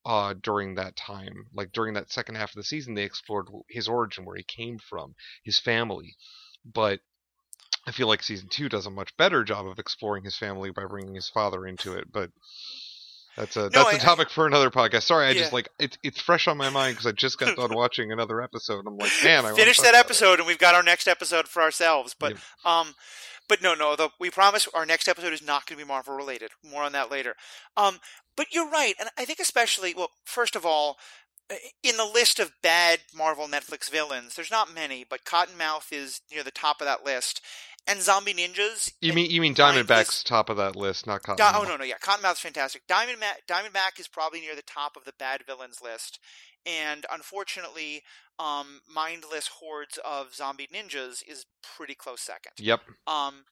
[0.05, 1.45] uh, during that time.
[1.53, 4.77] Like during that second half of the season, they explored his origin, where he came
[4.77, 6.17] from, his family.
[6.65, 6.99] But
[7.87, 10.85] I feel like season two does a much better job of exploring his family by
[10.85, 12.11] bringing his father into it.
[12.11, 12.31] But
[13.35, 15.03] that's a that's I- a topic for another podcast.
[15.03, 15.39] Sorry, I Yeah.
[15.41, 18.41] just like it's it's fresh on my mind because I just got done watching another
[18.41, 18.85] episode.
[18.87, 22.15] I'm like, man, I Finish that episode, and we've got our next episode for ourselves.
[22.17, 22.93] But um,
[23.49, 23.95] but no, no.
[23.95, 26.51] The, we promise our next episode is not going to be Marvel related.
[26.63, 27.35] More on that later.
[27.75, 27.99] Um,
[28.37, 30.97] but you're right, and I think especially well, first of all,
[31.83, 36.41] in the list of bad Marvel Netflix villains, there's not many, but Cottonmouth is near
[36.43, 37.41] the top of that list,
[37.87, 38.91] and Zombie Ninjas.
[39.01, 41.37] You mean you mean Diamondback's top of that list, not Cotton?
[41.37, 42.87] Di- oh no, no, yeah, Cottonmouth's fantastic.
[42.87, 46.19] Diamond Ma- Diamondback is probably near the top of the bad villains list,
[46.65, 48.03] and unfortunately,
[48.39, 52.53] um, mindless hordes of zombie ninjas is pretty close second.
[52.57, 52.81] Yep.
[53.07, 53.45] Um,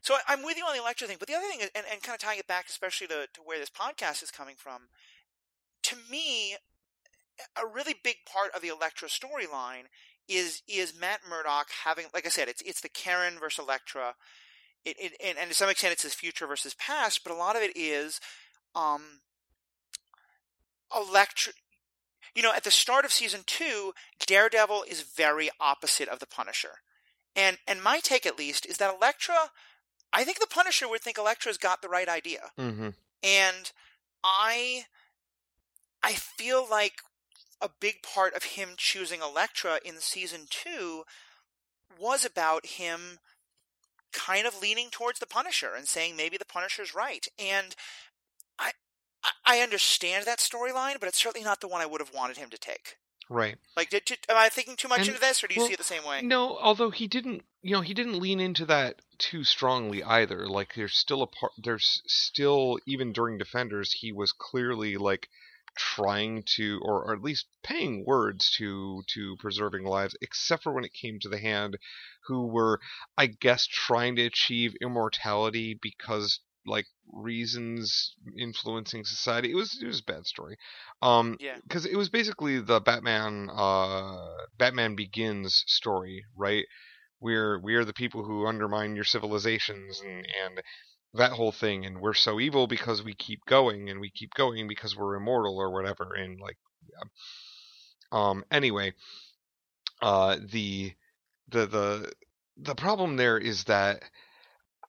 [0.00, 1.84] so I- I'm with you on the Elektra thing, but the other thing, is, and,
[1.90, 4.88] and kind of tying it back, especially to, to where this podcast is coming from,
[5.84, 6.56] to me,
[7.56, 9.84] a really big part of the Elektra storyline
[10.28, 14.14] is is Matt Murdock having, like I said, it's it's the Karen versus Elektra,
[14.84, 17.56] it, it and, and to some extent it's his future versus past, but a lot
[17.56, 18.20] of it is,
[18.74, 19.20] um,
[20.94, 21.52] Elektra.
[22.34, 23.94] You know, at the start of season two,
[24.26, 26.80] Daredevil is very opposite of the Punisher.
[27.34, 29.50] And and my take at least is that Elektra
[30.12, 32.50] I think the Punisher would think Elektra's got the right idea.
[32.56, 32.90] hmm
[33.22, 33.72] And
[34.24, 34.84] I
[36.02, 36.94] I feel like
[37.60, 41.04] a big part of him choosing Elektra in season 2
[41.98, 43.18] was about him
[44.12, 47.26] kind of leaning towards the Punisher and saying maybe the Punisher's right.
[47.38, 47.74] And
[48.58, 48.72] I
[49.44, 52.50] I- understand that storyline, but it's certainly not the one I would have wanted him
[52.50, 52.96] to take.
[53.28, 53.56] Right.
[53.76, 55.68] Like, did, did, am I thinking too much And- into this, or do you well,
[55.68, 56.22] see it the same way?
[56.22, 60.46] No, although he didn't, you know, he didn't lean into that too strongly either.
[60.46, 65.28] Like there's still a part there's still even during Defenders he was clearly like
[65.76, 70.84] trying to or, or at least paying words to to preserving lives except for when
[70.84, 71.76] it came to the hand
[72.26, 72.80] who were
[73.16, 79.50] I guess trying to achieve immortality because like reasons influencing society.
[79.50, 80.56] It was it was a bad story.
[81.02, 81.58] Um Yeah.
[81.62, 86.64] because it was basically the Batman uh Batman Begins story, right?
[87.20, 90.62] We're we are the people who undermine your civilizations and and
[91.16, 94.68] that whole thing and we're so evil because we keep going and we keep going
[94.68, 96.56] because we're immortal or whatever and like
[96.90, 97.08] yeah.
[98.12, 98.92] um anyway
[100.02, 100.92] uh the
[101.48, 102.12] the the
[102.56, 104.02] the problem there is that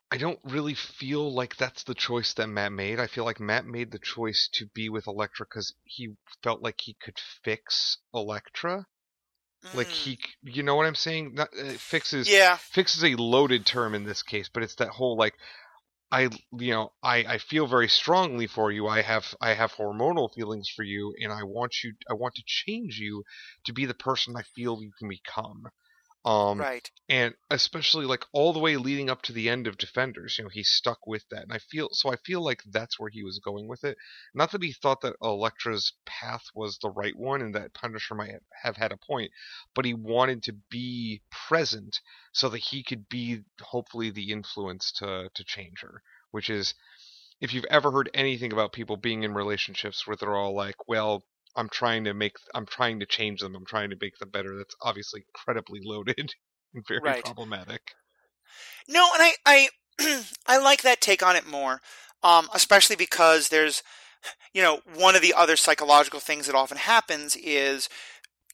[0.09, 2.97] I don't really feel like that's the choice that Matt made.
[2.97, 6.79] I feel like Matt made the choice to be with Elektra because he felt like
[6.79, 8.87] he could fix Elektra.
[9.73, 9.91] Like Mm.
[9.91, 11.33] he, you know what I'm saying?
[11.33, 12.55] Not, uh, fixes Yeah.
[12.55, 15.35] Fixes a loaded term in this case, but it's that whole like
[16.11, 18.87] I you know I I feel very strongly for you.
[18.87, 22.43] I have I have hormonal feelings for you, and I want you I want to
[22.45, 23.23] change you
[23.65, 25.67] to be the person I feel you can become.
[26.27, 26.91] Um, right.
[27.07, 30.49] and especially like all the way leading up to the end of defenders you know
[30.49, 33.39] he stuck with that and i feel so i feel like that's where he was
[33.39, 33.97] going with it
[34.33, 38.31] not that he thought that elektra's path was the right one and that punisher might
[38.61, 39.31] have had a point
[39.73, 42.01] but he wanted to be present
[42.33, 46.01] so that he could be hopefully the influence to to change her
[46.31, 46.73] which is
[47.39, 51.23] if you've ever heard anything about people being in relationships where they're all like well
[51.57, 53.55] I'm trying to make I'm trying to change them.
[53.55, 54.55] I'm trying to make them better.
[54.55, 56.33] That's obviously incredibly loaded
[56.73, 57.25] and very Right.
[57.25, 57.81] problematic.
[58.87, 61.81] No, and I I I like that take on it more,
[62.23, 63.83] um, especially because there's,
[64.53, 67.89] you know, one of the other psychological things that often happens is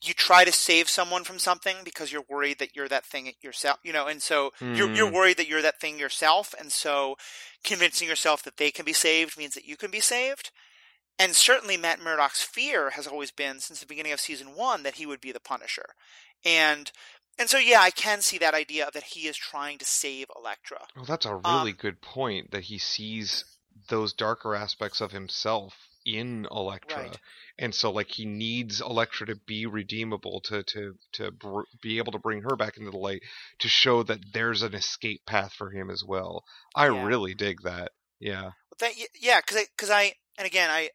[0.02, 3.80] you try to save someone from something because you're worried that you're that thing yourself,
[3.84, 4.76] you know, and so mm.
[4.76, 5.14] you're you're mm.
[5.14, 7.16] worried that you're that thing yourself, and so
[7.64, 10.52] convincing yourself that they can be saved means that you can be saved.
[11.20, 14.96] And certainly Matt Murdock's fear has always been since the beginning of season one that
[14.96, 15.96] he would be the Punisher.
[16.44, 16.92] And
[17.40, 20.80] and so yeah, I can see that idea that he is trying to save Elektra.
[20.96, 23.46] Well that's a really um, good point that he sees
[23.90, 25.74] those darker aspects of himself
[26.06, 27.04] in Elektra.
[27.04, 27.20] Right.
[27.58, 32.12] And so like he needs Elektra to be redeemable to to to br- be able
[32.14, 33.22] to bring her back into the light
[33.60, 36.44] to show that there's an escape path for him as well.
[36.76, 37.06] I yeah.
[37.06, 37.92] really dig that.
[38.20, 38.52] Yeah.
[38.80, 40.90] That, yeah, cuz cuz I and again I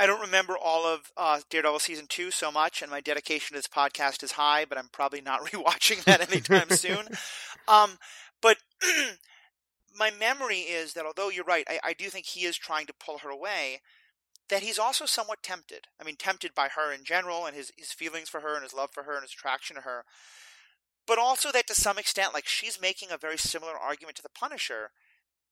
[0.00, 3.58] I don't remember all of uh, Daredevil season two so much, and my dedication to
[3.58, 7.06] this podcast is high, but I'm probably not rewatching that anytime soon.
[7.68, 7.98] Um,
[8.40, 8.56] but
[9.94, 12.94] my memory is that although you're right, I, I do think he is trying to
[12.94, 13.82] pull her away
[14.48, 15.86] that he's also somewhat tempted.
[16.00, 18.72] I mean, tempted by her in general and his, his feelings for her and his
[18.72, 20.06] love for her and his attraction to her.
[21.06, 24.30] But also that to some extent, like, she's making a very similar argument to the
[24.30, 24.92] Punisher,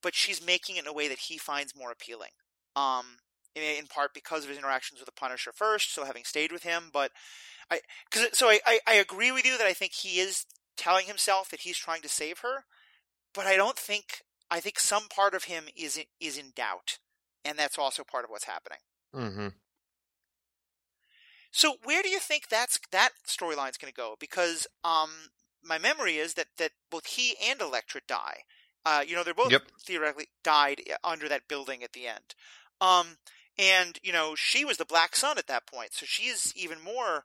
[0.02, 2.30] but she's making it in a way that he finds more appealing.
[2.74, 3.18] Um,
[3.62, 6.62] in, in part because of his interactions with the Punisher first, so having stayed with
[6.62, 6.90] him.
[6.92, 7.12] But
[7.70, 7.80] I,
[8.10, 10.46] cause, so I, I, I agree with you that I think he is
[10.76, 12.64] telling himself that he's trying to save her,
[13.34, 16.98] but I don't think I think some part of him is is in doubt,
[17.44, 18.78] and that's also part of what's happening.
[19.14, 19.48] Mm-hmm.
[21.50, 24.16] So where do you think that's that storyline's going to go?
[24.18, 25.10] Because um,
[25.62, 28.42] my memory is that that both he and Elektra die.
[28.86, 29.62] Uh, you know, they're both yep.
[29.84, 32.34] theoretically died uh, under that building at the end.
[32.80, 33.18] Um,
[33.58, 37.24] and you know, she was the Black Sun at that point, so she's even more.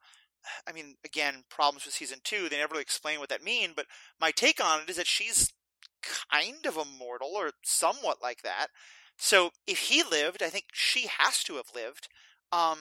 [0.68, 2.50] I mean, again, problems with season two.
[2.50, 3.86] They never really explain what that mean, but
[4.20, 5.54] my take on it is that she's
[6.04, 8.68] kind of immortal or somewhat like that.
[9.18, 12.10] So if he lived, I think she has to have lived.
[12.52, 12.78] Um,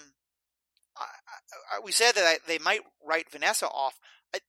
[0.97, 1.05] I,
[1.77, 3.99] I, we said that I, they might write Vanessa off.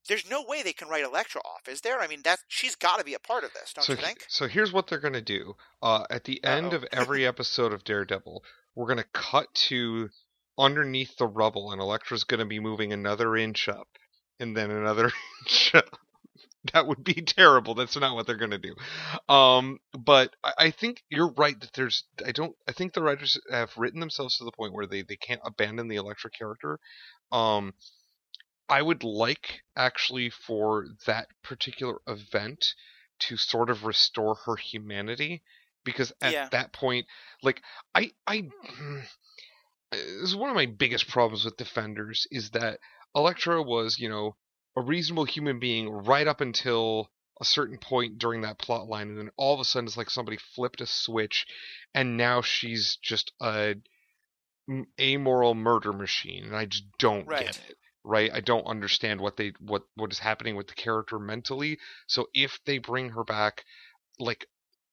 [0.08, 2.00] there's no way they can write Elektra off, is there?
[2.00, 4.26] I mean, that she's got to be a part of this, don't so, you think?
[4.28, 5.56] So here's what they're going to do.
[5.82, 6.78] Uh, at the end Uh-oh.
[6.78, 8.44] of every episode of Daredevil,
[8.76, 10.10] we're going to cut to
[10.58, 13.88] underneath the rubble, and Elektra's going to be moving another inch up,
[14.40, 15.12] and then another
[15.42, 16.00] inch up,
[16.72, 17.76] that would be terrible.
[17.76, 18.76] That's not what they're going to do.
[19.34, 22.04] Um, but I, I, think you're right that there's.
[22.26, 22.56] I don't.
[22.68, 25.88] I think the writers have written themselves to the point where they they can't abandon
[25.88, 26.80] the Elektra character.
[27.32, 27.74] Um,
[28.70, 32.74] I would like actually for that particular event
[33.20, 35.44] to sort of restore her humanity
[35.84, 36.50] because at yeah.
[36.52, 37.06] that point,
[37.42, 37.62] like
[37.94, 38.50] I I.
[38.80, 39.04] Mm,
[39.92, 42.80] uh, this is one of my biggest problems with Defenders is that
[43.16, 44.36] Elektra was, you know,
[44.76, 47.12] a reasonable human being right up until
[47.42, 50.10] a certain point during that plot line and then all of a sudden it's like
[50.10, 51.46] somebody flipped a switch
[51.94, 53.76] and now she's just a
[55.00, 57.46] amoral murder machine and I just don't right.
[57.46, 61.20] get it right I don't understand what they what what is happening with the character
[61.20, 63.64] mentally so if they bring her back
[64.20, 64.46] like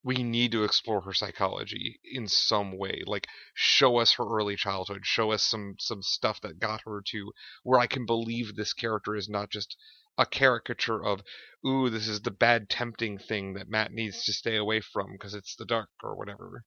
[0.03, 3.03] we need to explore her psychology in some way.
[3.07, 5.01] Like show us her early childhood.
[5.05, 7.32] Show us some some stuff that got her to
[7.62, 9.76] where i can believe this character is not just
[10.18, 11.22] a caricature of
[11.66, 15.34] ooh this is the bad tempting thing that matt needs to stay away from because
[15.34, 16.64] it's the dark or whatever.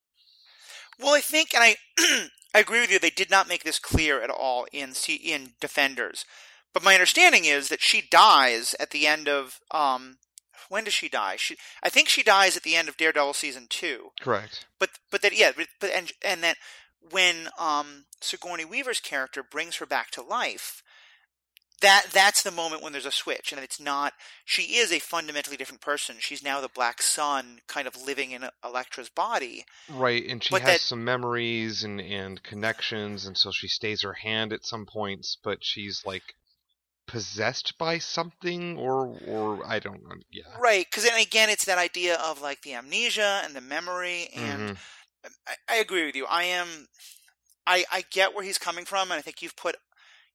[1.00, 1.76] Well i think and i
[2.56, 6.26] i agree with you they did not make this clear at all in in defenders.
[6.74, 10.18] But my understanding is that she dies at the end of um,
[10.70, 11.36] when does she die?
[11.38, 14.12] She, I think she dies at the end of Daredevil season two.
[14.20, 14.66] Correct.
[14.80, 16.58] But but that yeah, but, but and and that
[17.12, 20.82] when um, Sigourney Weaver's character brings her back to life,
[21.82, 24.14] that that's the moment when there's a switch, and it's not.
[24.46, 26.16] She is a fundamentally different person.
[26.20, 29.66] She's now the Black Sun, kind of living in Elektra's body.
[29.90, 34.14] Right, and she has that, some memories and and connections, and so she stays her
[34.14, 36.24] hand at some points, but she's like
[37.14, 40.16] possessed by something or or I don't know.
[40.32, 40.42] Yeah.
[40.60, 44.70] Right, because then again, it's that idea of like the amnesia and the memory, and
[44.72, 45.28] mm-hmm.
[45.48, 46.26] I, I, agree with you.
[46.26, 46.88] I am,
[47.68, 49.76] I I get where he's coming from, and I think you've put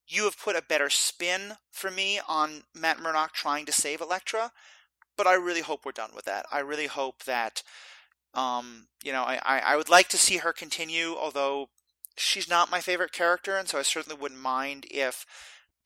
[0.06, 4.52] you have put a better spin for me on Matt Murdock trying to save Elektra,
[5.16, 6.46] but I really hope we're done with that.
[6.52, 7.64] I really hope that.
[8.34, 11.70] Um, you know, I, I, I would like to see her continue, although
[12.16, 15.26] she's not my favorite character, and so I certainly wouldn't mind if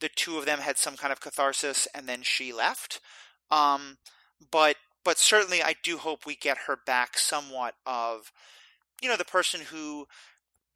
[0.03, 2.99] the two of them had some kind of catharsis and then she left.
[3.49, 3.99] Um,
[4.51, 4.75] but
[5.05, 8.29] but certainly I do hope we get her back somewhat of
[9.01, 10.07] you know the person who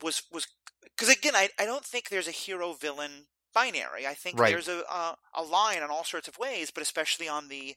[0.02, 0.48] was was
[0.82, 4.08] because again I, I don't think there's a hero villain binary.
[4.08, 4.50] I think right.
[4.50, 7.76] there's a, a a line in all sorts of ways, but especially on the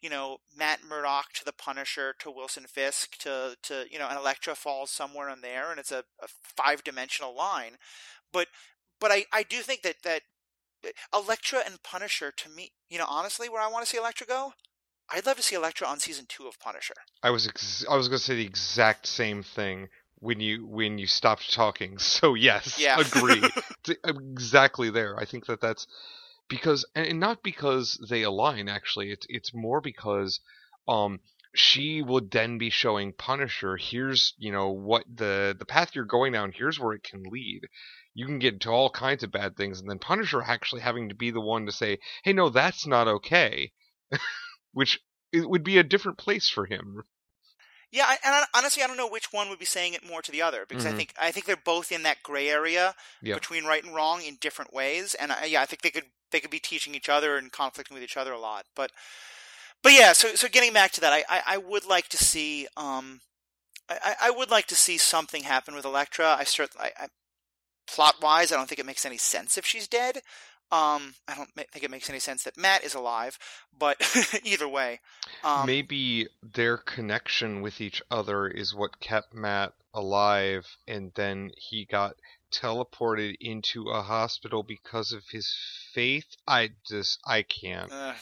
[0.00, 4.16] you know Matt Murdock to the Punisher to Wilson Fisk to to you know an
[4.16, 7.72] Elektra falls somewhere in there, and it's a, a five dimensional line.
[8.32, 8.48] But
[8.98, 10.22] but I, I do think that that
[11.14, 14.52] Elektra and Punisher to me, you know, honestly, where I want to see Elektra go,
[15.10, 16.94] I'd love to see Elektra on season two of Punisher.
[17.22, 20.98] I was ex- I was going to say the exact same thing when you when
[20.98, 21.98] you stopped talking.
[21.98, 22.98] So yes, Yeah.
[22.98, 23.42] agree.
[24.04, 25.16] Exactly there.
[25.16, 25.86] I think that that's
[26.48, 29.12] because and not because they align actually.
[29.12, 30.40] It's it's more because
[30.88, 31.20] um
[31.54, 36.32] she would then be showing Punisher here's, you know, what the the path you're going
[36.32, 37.60] down, here's where it can lead.
[38.16, 41.14] You can get into all kinds of bad things and then Punisher actually having to
[41.14, 43.72] be the one to say, "Hey, no, that's not okay."
[44.72, 44.98] Which
[45.32, 47.02] it would be a different place for him.
[47.92, 50.22] Yeah, I, and I, honestly, I don't know which one would be saying it more
[50.22, 50.96] to the other because I Mhm.
[50.96, 53.34] think I think they're both in that gray area Yep.
[53.40, 56.40] between right and wrong in different ways, and I, yeah, I think they could they
[56.40, 58.66] could be teaching each other and conflicting with each other a lot.
[58.74, 58.92] But
[59.82, 62.66] but yeah, so so getting back to that, I I, I would like to see
[62.76, 63.20] um
[63.88, 66.36] I, I- I would like to see something happen with Elektra.
[66.38, 67.08] I certainly I, I,
[67.86, 70.22] plot wise, I don't think it makes any sense if she's dead.
[70.72, 73.38] Um, I don't think it makes any sense that Matt is alive,
[73.78, 73.96] but
[74.44, 74.98] either way,
[75.44, 81.84] um, Maybe their connection with each other is what kept Matt alive, and then he
[81.84, 82.16] got
[82.52, 85.54] teleported into a hospital because of his
[85.94, 86.26] faith.
[86.48, 87.92] I just, I can't.
[87.92, 88.14] uh,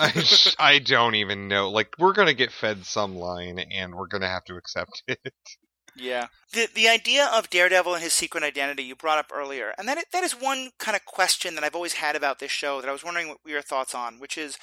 [0.00, 0.24] I,
[0.58, 1.70] I don't even know.
[1.70, 5.34] Like, we're gonna get fed some line, and we're gonna have to accept it.
[5.96, 6.28] Yeah.
[6.52, 10.04] The the idea of Daredevil and his secret identity you brought up earlier, and that
[10.12, 12.92] that is one kind of question that I've always had about this show that I
[12.92, 14.58] was wondering what your thoughts on, which is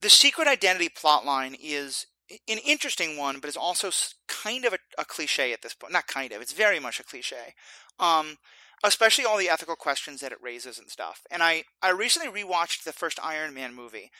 [0.00, 2.06] the secret identity plotline is
[2.48, 3.90] an interesting one, but it's also
[4.28, 5.92] kind of a, a cliche at this point.
[5.92, 7.54] Not kind of, it's very much a cliche.
[7.98, 8.36] Um,
[8.82, 11.22] especially all the ethical questions that it raises and stuff.
[11.30, 14.10] And I I recently rewatched the first Iron Man movie,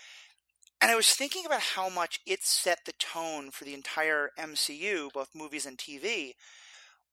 [0.80, 5.10] and I was thinking about how much it set the tone for the entire MCU,
[5.12, 6.34] both movies and TV.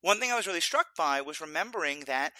[0.01, 2.33] One thing I was really struck by was remembering that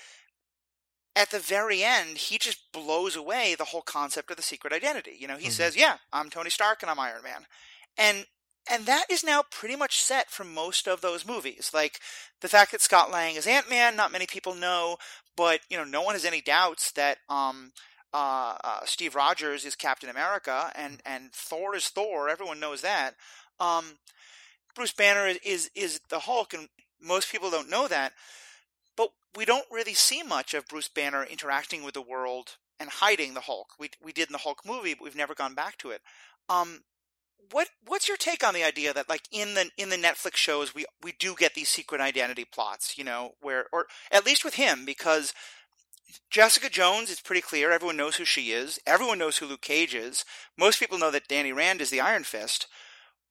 [1.16, 5.18] at the very end, he just blows away the whole concept of the secret identity.
[5.20, 5.52] You know, he Mhm.
[5.52, 7.48] says, "Yeah, I'm Tony Stark and I'm Iron Man,"
[7.98, 8.28] and
[8.70, 11.72] and that is now pretty much set for most of those movies.
[11.74, 12.02] Like
[12.42, 14.98] the fact that Scott Lang is Ant Man, not many people know,
[15.36, 17.72] but you know, no one has any doubts that um,
[18.18, 22.30] uh, uh, Steve Rogers is Captain America and and Thor is Thor.
[22.30, 23.14] Everyone knows that.
[23.60, 24.00] Um,
[24.74, 26.68] Bruce Banner is, is is the Hulk, and
[27.00, 28.14] most people don't know that.
[28.96, 33.36] But we don't really see much of Bruce Banner interacting with the world and hiding
[33.36, 33.74] the Hulk.
[33.80, 36.02] We we did in the Hulk movie, but we've never gone back to it.
[36.50, 36.82] Um,
[37.52, 40.74] what what's your take on the idea that like in the in the Netflix shows
[40.74, 44.56] we we do get these secret identity plots, you know, where or at least with
[44.56, 45.36] him because
[46.30, 47.72] Jessica Jones is pretty clear.
[47.72, 48.80] Everyone knows who she is.
[48.86, 50.24] Everyone knows who Luke Cage is.
[50.58, 52.68] Most people know that Danny Rand is the Iron Fist.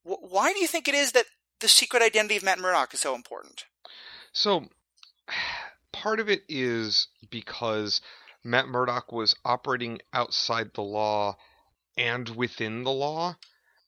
[0.03, 1.27] Wh- why do you think it is that
[1.61, 3.65] the secret identity of Matt Murdock is so important?
[4.33, 4.67] So,
[5.93, 8.01] part of it is because
[8.45, 11.37] Matt Murdock was operating outside the law
[11.97, 13.37] and within the law.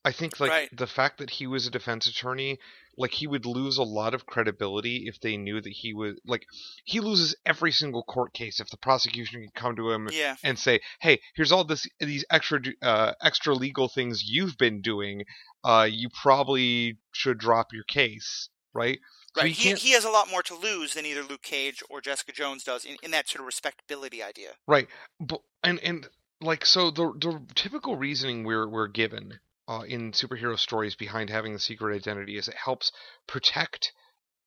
[0.03, 0.77] I think like Right.
[0.77, 2.57] the fact that he was a defense attorney,
[2.99, 6.45] like he would lose a lot of credibility if they knew that he was like
[6.83, 10.59] he loses every single court case if the prosecution can come to him Yeah, and
[10.59, 15.23] say, "Hey, here's all this these extra uh, extra legal things you've been doing.
[15.63, 18.99] Uh, you probably should drop your case." Right?
[19.35, 19.47] Right.
[19.47, 22.01] he He, can't- he has a lot more to lose than either Luke Cage or
[22.01, 24.51] Jessica Jones does in, in that sort of respectability idea.
[24.67, 24.87] Right.
[25.19, 26.07] But and and
[26.41, 29.39] like so the the typical reasoning we're we're given
[29.69, 32.91] uh, in superhero stories behind having the secret identity is it helps
[33.27, 33.93] protect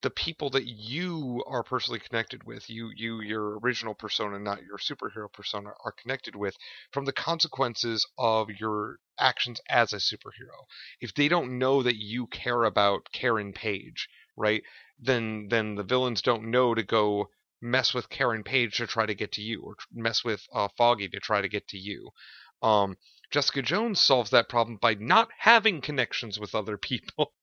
[0.02, 4.78] the people that you are personally connected with you you your original persona not your
[4.78, 6.56] superhero persona are connected with
[6.90, 10.66] from the consequences of your actions as a superhero
[11.00, 14.62] if they don't know that you care about Karen Page right
[14.98, 17.28] then then the villains don't know to go
[17.62, 21.08] mess with Karen Page to try to get to you, or mess with uh, Foggy
[21.08, 22.10] to try to get to you.
[22.60, 22.96] Um,
[23.32, 27.32] Jessica Jones solves that problem by not having connections with other people.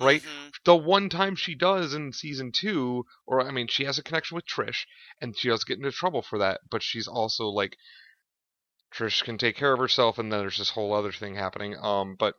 [0.00, 0.22] Right?
[0.22, 0.52] Mhm.
[0.64, 4.34] The one time she does in season two, or I mean, she has a connection
[4.34, 4.86] with Trish,
[5.20, 6.62] and she does get into trouble for that.
[6.68, 7.76] But she's also like,
[8.92, 11.76] Trish can take care of herself, and then there's this whole other thing happening.
[11.76, 12.34] Um, but,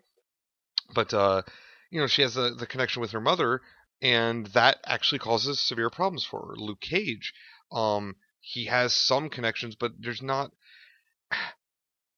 [0.93, 1.43] but uh,
[1.91, 3.61] you know, she has the the connection with her mother,
[4.01, 6.55] and that actually causes severe problems for her.
[6.57, 7.33] Luke Cage,
[7.71, 10.51] um, he has some connections, but there's not.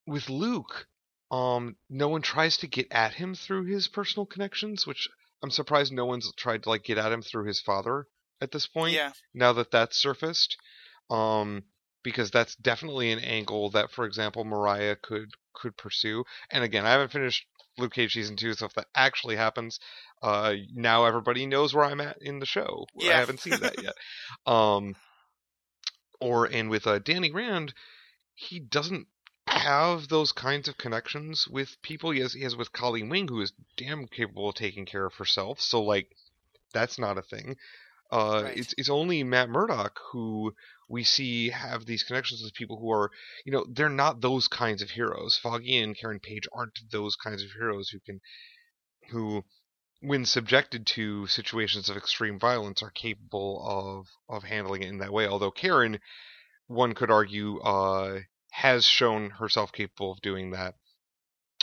[0.08, 0.88] With Luke,
[1.30, 5.08] um, no one tries to get at him through his personal connections, which
[5.42, 8.06] I'm surprised no one's tried to like get at him through his father
[8.40, 8.94] at this point.
[8.94, 10.56] Yeah, Now that that's surfaced,
[11.10, 11.64] um,
[12.02, 16.24] because that's definitely an angle that, for example, Mariah could could pursue.
[16.50, 17.44] And again, I haven't finished
[17.76, 19.78] Luke Cage season two, so if that actually happens,
[20.22, 22.86] uh, now everybody knows where I'm at in the show.
[22.96, 23.10] Yeah.
[23.10, 23.94] I haven't seen that yet.
[24.46, 24.94] Um,
[26.20, 27.74] or and with uh, Danny Rand,
[28.34, 29.06] he doesn't
[29.58, 33.40] have those kinds of connections with people he has, he has with Colleen Wing, who
[33.40, 35.60] is damn capable of taking care of herself.
[35.60, 36.08] So like,
[36.72, 37.56] that's not a thing.
[38.10, 38.56] Uh, Right.
[38.56, 40.54] It's it's only Matt Murdock who
[40.88, 43.10] we see have these connections with people who are,
[43.44, 45.36] you know, they're not those kinds of heroes.
[45.36, 48.20] Foggy and Karen Page aren't those kinds of heroes who can,
[49.10, 49.44] who,
[50.00, 55.12] when subjected to situations of extreme violence, are capable of of handling it in that
[55.12, 55.26] way.
[55.26, 56.00] Although Karen,
[56.66, 58.20] one could argue, uh,
[58.50, 60.74] has shown herself capable of doing that,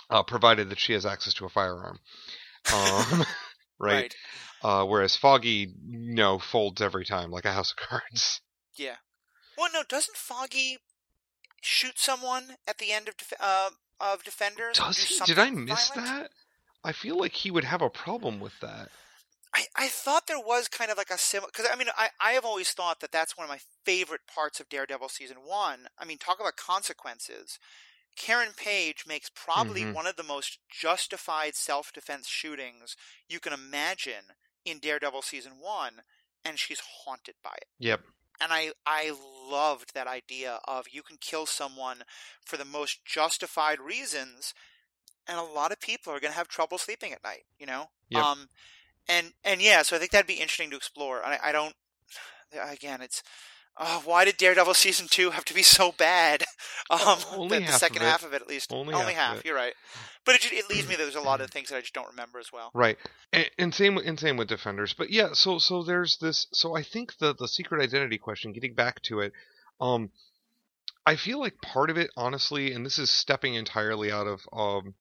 [0.10, 2.00] uh, provided that she has access to a firearm.
[2.74, 3.26] Um,
[3.80, 4.16] right?
[4.62, 8.42] Uh, whereas Foggy, no, folds every time like a house of cards.
[8.76, 8.96] Yeah.
[9.58, 10.80] Well, no, doesn't Foggy
[11.62, 13.70] shoot someone at the end of def- uh,
[14.00, 14.78] of Defenders?
[14.78, 15.26] Does do he?
[15.26, 16.24] Did I miss violent?
[16.24, 16.32] that?
[16.84, 18.90] I feel like he would have a problem with that.
[19.56, 22.32] I, I thought there was kind of like a similar because I mean I, I
[22.34, 25.88] have always thought that that's one of my favorite parts of Daredevil season one.
[25.97, 27.58] I mean talk about consequences.
[28.18, 29.93] Karen Page makes probably Mhm.
[29.93, 32.95] one of the most justified self defense shootings
[33.30, 34.34] you can imagine
[34.66, 36.03] in Daredevil season one,
[36.43, 37.68] and she's haunted by it.
[37.80, 38.06] Yep.
[38.41, 39.12] And I I
[39.49, 42.03] loved that idea of you can kill someone
[42.45, 44.53] for the most justified reasons,
[45.28, 47.45] and a lot of people are going to have trouble sleeping at night.
[47.60, 47.91] You know.
[48.10, 48.28] Yep.
[48.32, 48.49] Um,
[49.08, 51.24] and and yeah, so I think that'd be interesting to explore.
[51.26, 51.74] I, I don't.
[52.72, 53.24] Again, it's.
[53.78, 56.43] Oh, why did Daredevil season two have to be so bad?
[56.88, 58.72] Um, Only the, the second half of it, at least.
[58.72, 59.45] Only Only, half half.
[59.45, 59.74] You're right.
[60.24, 62.10] But it, it leaves me that there's a lot of things that I just don't
[62.10, 62.70] remember as well.
[62.76, 62.95] Right.
[63.34, 64.93] And, and same and same with defenders.
[64.95, 68.76] But yeah, so so there's this so I think the the secret identity question, getting
[68.76, 69.34] back to it,
[69.82, 70.12] um
[71.08, 74.93] I feel like part of it, honestly, and this is stepping entirely out of um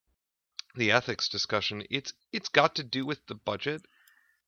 [0.74, 3.82] the ethics discussion, it's it's got to do with the budget.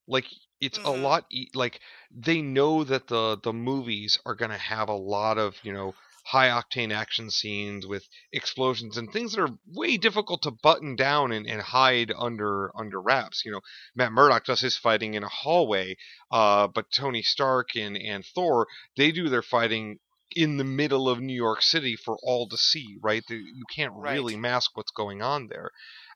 [0.07, 0.25] Like
[0.59, 1.01] it's a Mhm.
[1.01, 1.79] lot e- like
[2.11, 5.93] they know that the the movies are going to have a lot of, you know,
[6.25, 11.31] high octane action scenes with explosions and things that are way difficult to button down
[11.31, 13.43] and, and hide under under wraps.
[13.45, 13.61] You know,
[13.95, 15.95] Matt Murdock does his fighting in a hallway,
[16.31, 19.99] uh, but Tony Stark and, and Thor, they do their fighting
[20.35, 23.23] in the middle of New York City for all to see, right?
[23.29, 24.15] You can't Right.
[24.17, 25.71] really mask what's going on there.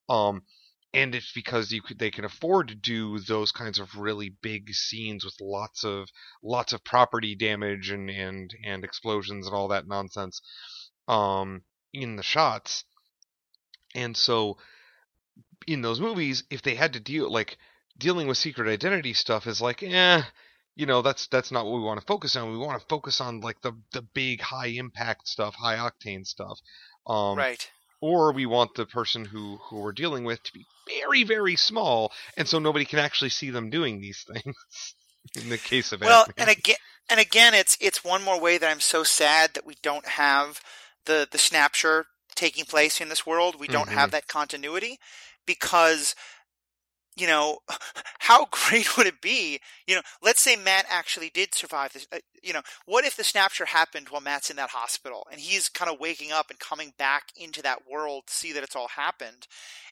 [0.10, 0.44] Um,
[0.94, 4.74] and it's because you could, they can afford to do those kinds of really big
[4.74, 6.10] scenes with lots of
[6.44, 10.42] lots of property damage and and and explosions and all that nonsense
[11.08, 11.62] um
[11.94, 12.84] in the shots.
[13.96, 14.58] And so
[15.68, 17.58] in those movies if they had to deal like
[17.98, 20.24] dealing with secret identity stuff is like eh
[20.76, 22.52] you know that's that's not what we want to focus on.
[22.52, 26.60] We want to focus on like the the big high impact stuff high octane stuff.
[27.08, 27.70] Um right.
[28.02, 30.66] or we want the person who who we're dealing with to be
[31.00, 34.56] very very small and so nobody can actually see them doing these things
[35.36, 36.36] in the case of Well, Ant-Man.
[36.39, 36.78] and again,
[37.10, 40.62] and again, it's it's one more way that I'm so sad that we don't have
[41.06, 43.60] the the snapshot taking place in this world.
[43.60, 43.96] We don't Mhm.
[43.96, 45.00] have that continuity
[45.46, 46.16] because
[47.16, 47.59] you know
[48.20, 49.59] how great would it be?
[49.88, 53.24] You know let's say matt actually did survive this uh, you know what if the
[53.24, 56.93] snapshot happened while matt's in that hospital and he's kind of waking up and coming
[56.97, 59.47] back into that world to see that it's all happened?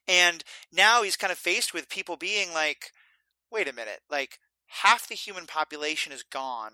[0.08, 2.92] And now he's kind of faced with people being like
[3.52, 4.40] wait a minute like
[4.84, 6.74] half the human population is gone.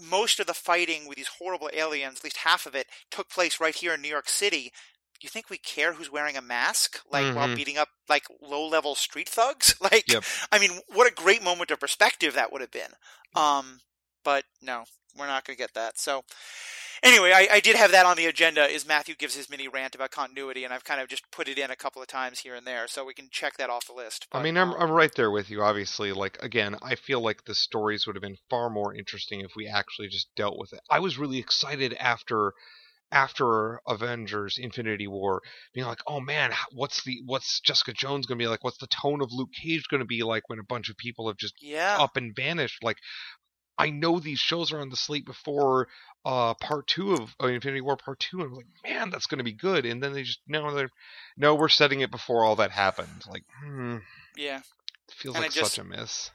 [0.00, 3.60] Most of the fighting with these horrible aliens at least half of it took place
[3.60, 4.72] right here in new york city
[5.22, 7.56] you think we care who's wearing a mask like while Mhm.
[7.56, 10.24] beating up like low level street thugs like Yep.
[10.52, 12.92] i mean what a great moment of perspective that would have been
[13.34, 13.80] um
[14.24, 14.84] but no
[15.16, 16.22] we're not going to get that so
[17.02, 19.94] anyway I, I did have that on the agenda is matthew gives his mini rant
[19.94, 22.54] about continuity and i've kind of just put it in a couple of times here
[22.54, 24.90] and there so we can check that off the list I mean, I'm um, I'm
[24.90, 25.62] right there with you.
[25.62, 29.52] Obviously, like again, I feel like the stories would have been far more interesting if
[29.56, 30.80] we actually just dealt with it.
[30.90, 32.52] I was really excited after
[33.10, 35.42] after Avengers: Infinity War,
[35.72, 38.64] being like, oh man, what's the what's Jessica Jones gonna be like?
[38.64, 41.36] What's the tone of Luke Cage gonna be like when a bunch of people have
[41.36, 42.82] just yeah up and vanished?
[42.82, 42.98] Like,
[43.78, 45.88] I know these shows are on the slate before
[46.24, 49.44] uh part two of uh, Infinity War part two, and I'm like, man, that's gonna
[49.44, 49.86] be good.
[49.86, 50.90] And then they just no, they're
[51.36, 53.24] no, we're setting it before all that happened.
[53.28, 53.98] Like, hmm.
[54.36, 54.60] yeah
[55.10, 56.30] Feels And like just- such a miss.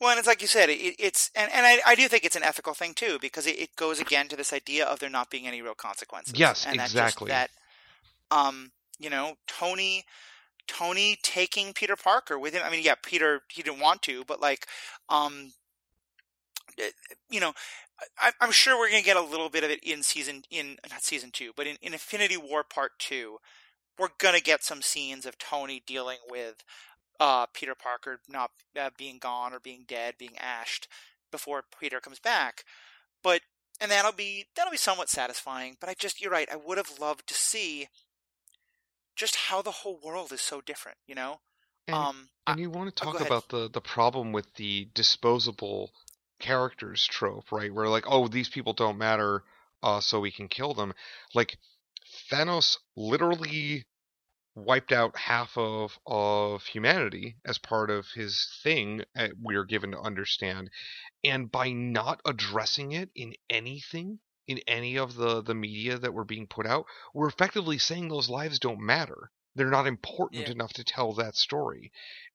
[0.00, 2.36] Well, and it's like you said, it, it's and, and I, I do think it's
[2.36, 5.30] an ethical thing too because it, it goes again to this idea of there not
[5.30, 6.38] being any real consequences.
[6.38, 7.28] Yes, and that just- exactly.
[7.28, 7.50] That,
[8.30, 10.04] um, you know, Tony,
[10.66, 12.62] Tony taking Peter Parker with him.
[12.64, 14.66] I mean, yeah, Peter he didn't want to, but like,
[15.10, 15.52] um,
[16.78, 16.90] eh,
[17.28, 17.52] you know,
[18.18, 21.02] I, I'm sure we're gonna get a little bit of it in season in not
[21.02, 23.36] season two, but in, in Infinity War Part Two,
[23.98, 26.64] we're gonna get some scenes of Tony dealing with
[27.20, 28.50] uh, Peter Parker not
[28.80, 30.88] uh, being gone or being dead, being ashed
[31.30, 32.64] before Peter comes back.
[33.22, 33.42] But
[33.80, 35.76] and that'll be that'll be somewhat satisfying.
[35.78, 36.48] But I just you're right.
[36.50, 37.88] I would have loved to see
[39.14, 40.98] just how the whole world is so different.
[41.06, 41.40] You know.
[41.86, 42.28] And, um.
[42.46, 43.26] and you want to oh, talk ahead.
[43.26, 45.92] about the the problem with the disposable
[46.40, 47.72] characters trope, right?
[47.72, 49.44] Where like, oh, these people don't matter,
[49.82, 50.94] uh, so we can kill them.
[51.34, 51.58] Like
[52.30, 53.84] Thanos literally
[54.54, 59.04] wiped out half of of humanity as part of his thing.
[59.16, 60.70] uh, We're given to understand,
[61.24, 64.20] and by not addressing it in anything.
[64.46, 68.28] In any of the, the media that were being put out, we're effectively saying those
[68.28, 69.30] lives don't matter.
[69.54, 70.54] They're not important Yeah.
[70.54, 71.92] enough to tell that story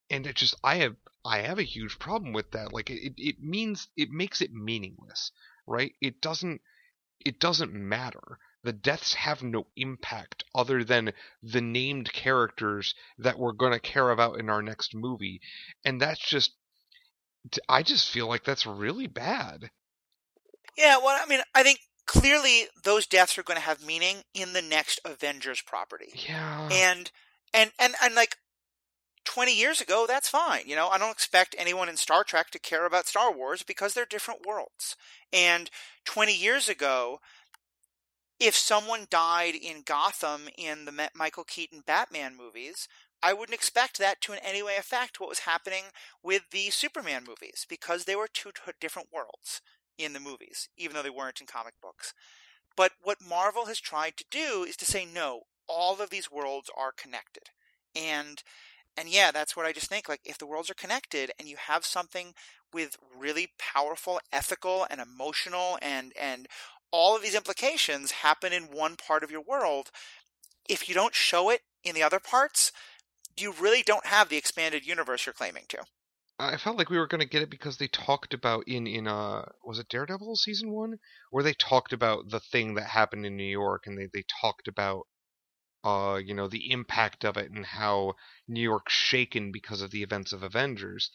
[0.10, 0.96] and it just i have
[1.26, 5.32] i have a huge problem with that like it, it means it makes it meaningless
[5.68, 6.62] right it doesn't
[7.20, 11.14] it doesn't matter the deaths have no impact other than
[11.44, 15.42] the named characters that we're going to care about in our next movie
[15.86, 16.54] and that's just
[17.70, 19.72] i just feel like that's really bad
[20.78, 24.54] Yeah, well, I mean, I think clearly those deaths are going to have meaning in
[24.54, 26.16] the next Avengers property.
[26.16, 27.12] yeah And
[27.54, 28.38] and and and like
[29.26, 30.64] 20 years ago, that's fine.
[30.68, 33.94] You know, I don't expect anyone in Star Trek to care about Star Wars because
[33.94, 34.96] they're different worlds.
[35.34, 35.70] And
[36.06, 37.20] 20 years ago,
[38.40, 42.88] if someone died in Gotham in the Michael Keaton Batman movies,
[43.24, 45.86] I wouldn't expect that to in any way affect what was happening
[46.22, 49.62] with the Superman movies because they were two different worlds
[49.98, 52.14] in the movies, even though they weren't in comic books.
[52.76, 56.70] But what Marvel has tried to do is to say, no, all of these worlds
[56.78, 57.50] are connected.
[57.96, 58.44] And
[58.98, 60.08] and yeah, that's what I just think.
[60.08, 62.34] Like, if the worlds are connected and you have something
[62.74, 66.48] with really powerful ethical and emotional and and
[66.92, 69.92] all of these implications happen in one part of your world,
[70.70, 72.72] if you don't show it in the other parts,
[73.38, 75.86] you really don't have the expanded universe you're claiming to.
[76.38, 79.08] I felt like we were going to get it because they talked about in in
[79.08, 83.38] uh was it Daredevil season 1 where they talked about the thing that happened in
[83.38, 85.08] New York and they they talked about
[85.84, 88.16] uh you know the impact of it and how
[88.48, 91.10] New York's shaken because of the events of Avengers.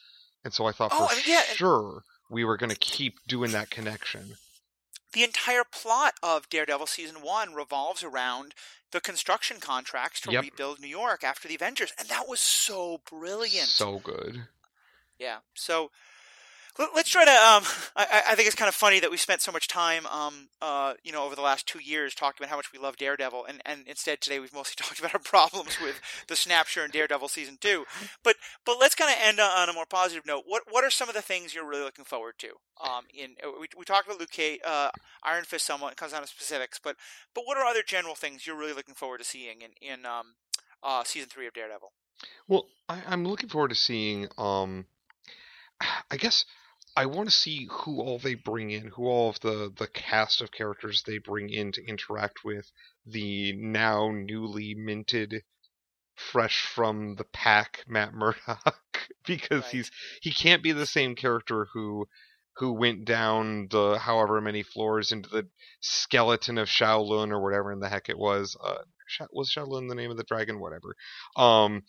[0.45, 3.19] And so I thought Oh, for I mean, yeah, sure we were going to keep
[3.27, 4.37] doing that connection.
[5.13, 8.55] The entire plot of Daredevil season one revolves around
[8.93, 10.43] the construction contracts to Yep.
[10.45, 13.69] rebuild New York after the Avengers, and that was so brilliant.
[13.69, 14.49] So good.
[15.19, 15.39] yeah.
[15.55, 15.91] So
[16.79, 17.31] let's try to.
[17.31, 17.65] Um,
[17.97, 20.95] I, I- think it's kind of funny that we spent so much time, um, uh,
[21.03, 23.61] you know, over the last two years talking about how much we love Daredevil, and,
[23.67, 27.59] and instead today we've mostly talked about our problems with the Snapshot and Daredevil season
[27.61, 27.85] two.
[28.23, 30.45] But but let's kind of end on a more positive note.
[30.47, 32.49] What what are some of the things you're really looking forward to?
[32.83, 34.91] Um, in uh, we, we talked about Luke Cage, uh,
[35.23, 35.93] Iron Fist somewhat.
[35.93, 36.97] It comes down to specifics, but
[37.35, 40.35] but what are other general things you're really looking forward to seeing in in um,
[40.83, 41.93] uh, season three of Daredevil?
[42.49, 44.29] Well, I, I'm looking forward to seeing.
[44.39, 44.87] Um,
[46.11, 46.45] I guess
[47.01, 50.41] I want to see who all they bring in, who all of the the cast
[50.43, 52.71] of characters they bring in to interact with
[53.07, 55.45] the now newly minted,
[56.17, 59.73] fresh from the pack Matt Murdock, because Right.
[59.73, 59.91] he's
[60.23, 62.09] he can't be the same character who
[62.57, 65.49] who went down the however many floors into the
[65.81, 68.57] skeleton of Shaolin or whatever in the heck it was.
[68.63, 68.79] Uh,
[69.33, 70.61] was Shaolin the name of the dragon?
[70.61, 70.97] Whatever.
[71.37, 71.85] Um,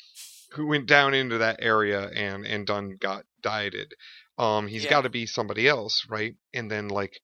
[0.54, 3.94] who went down into that area and and done got dieted.
[4.42, 4.90] Um, he's Yeah.
[4.90, 6.36] got to be somebody else, right?
[6.54, 7.22] And then like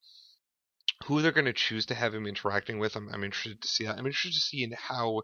[1.06, 2.96] who they're going to choose to have him interacting with.
[2.96, 3.98] I'm, I'm interested to see that.
[3.98, 5.24] I'm interested to see in how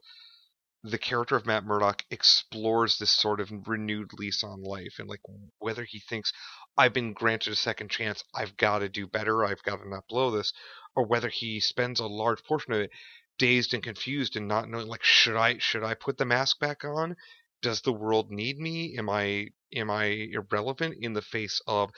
[0.84, 5.22] the character of Matt Murdock explores this sort of renewed lease on life and like
[5.60, 6.34] whether he thinks
[6.78, 10.08] I've been granted a second chance, I've got to do better, I've got to not
[10.10, 10.52] blow this,
[10.96, 12.92] or whether he spends a large portion of it
[13.38, 16.84] dazed and confused and not knowing like should I should I put the mask back
[16.84, 17.16] on?
[17.62, 18.98] Does the world need me?
[18.98, 21.92] Am I am I irrelevant in the face of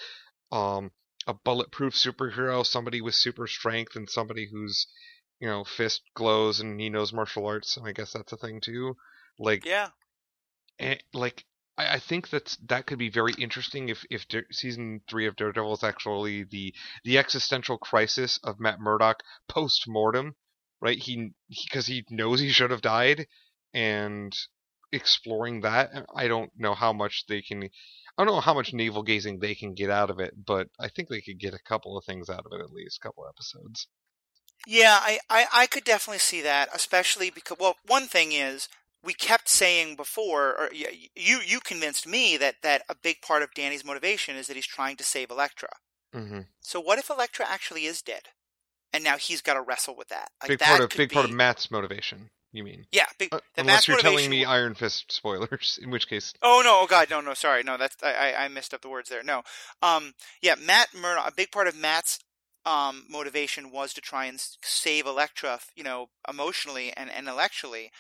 [0.52, 0.92] um
[1.28, 4.88] a bulletproof superhero, somebody with super strength and somebody who's
[5.40, 8.62] you know, fist glows and he knows martial arts, and I guess that's a thing
[8.62, 8.96] too.
[9.38, 9.90] Like, Yeah,
[10.80, 11.46] eh, like
[11.78, 15.36] I, I think that's that could be very interesting if if Dare- season three of
[15.36, 16.74] Daredevil is actually the
[17.04, 20.36] the existential crisis of Matt Murdock post mortem,
[20.82, 20.98] right?
[20.98, 21.32] He
[21.66, 23.28] because he, knows he should have died,
[23.74, 24.34] and
[24.92, 25.92] exploring that.
[26.16, 27.64] I don't know how much they can.
[27.64, 30.88] I don't know how much navel gazing they can get out of it, but I
[30.88, 33.28] think they could get a couple of things out of it at least, a couple
[33.28, 33.88] episodes.
[34.68, 38.68] Yeah, I, I, I could definitely see that, especially because well, one thing is
[39.04, 43.54] we kept saying before, or you you convinced me that that a big part of
[43.54, 45.70] Danny's motivation is that he's trying to save Elektra.
[46.14, 48.30] hmm So what if Elektra actually is dead,
[48.92, 50.30] and now he's got to wrestle with that?
[50.42, 52.30] Like big that part of big part of Matt's motivation.
[52.56, 52.86] You mean?
[52.92, 53.34] yeah, big.
[53.34, 56.82] Uh, the unless Matt's you're telling me Iron Fist spoilers, in which case, Oh no!
[56.84, 57.10] Oh god!
[57.10, 57.22] No!
[57.22, 57.34] No!
[57.34, 57.64] Sorry!
[57.64, 59.24] No, that's I, I I messed up the words there.
[59.24, 59.44] No.
[59.82, 60.14] Um.
[60.42, 60.56] Yeah.
[60.56, 61.28] Matt Murdock.
[61.28, 62.20] A big part of Matt's
[62.66, 67.92] um, motivation was to try and save Elektra, you know, emotionally and, and intellectually,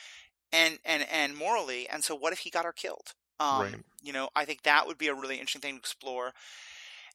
[0.52, 1.88] and and and morally.
[1.88, 3.14] And so, what if he got her killed?
[3.40, 3.76] Um, right.
[4.02, 6.34] You know, I think that would be a really interesting thing to explore.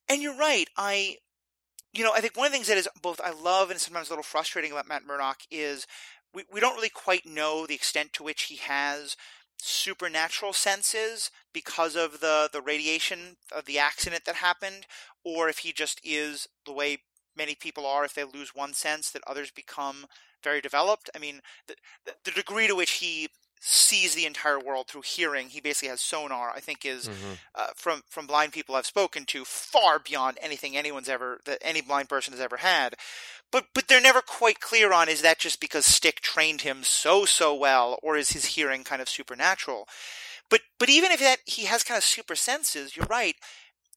[0.08, 0.68] And you're right.
[0.76, 1.16] I,
[1.92, 4.08] you know, I think one of the things that is both I love and sometimes
[4.08, 5.86] a little frustrating about Matt Murdock is
[6.34, 9.16] we, we don't really quite know the extent to which he has
[9.62, 14.86] supernatural senses because of the the radiation of the accident that happened
[15.22, 16.98] or if he just is the way
[17.36, 20.06] many people are if they lose one sense that others become
[20.42, 21.10] very developed.
[21.14, 21.74] I mean the,
[22.24, 23.28] the degree to which he
[23.60, 25.50] sees the entire world through hearing.
[25.50, 26.50] He basically has sonar.
[26.50, 27.34] I think is mm-hmm.
[27.54, 31.82] uh, from from blind people I've spoken to far beyond anything anyone's ever that any
[31.82, 32.94] blind person has ever had.
[33.52, 37.26] But but they're never quite clear on is that just because Stick trained him so
[37.26, 39.86] so well, or is his hearing kind of supernatural?
[40.48, 43.36] But but even if that he has kind of super senses, you're right.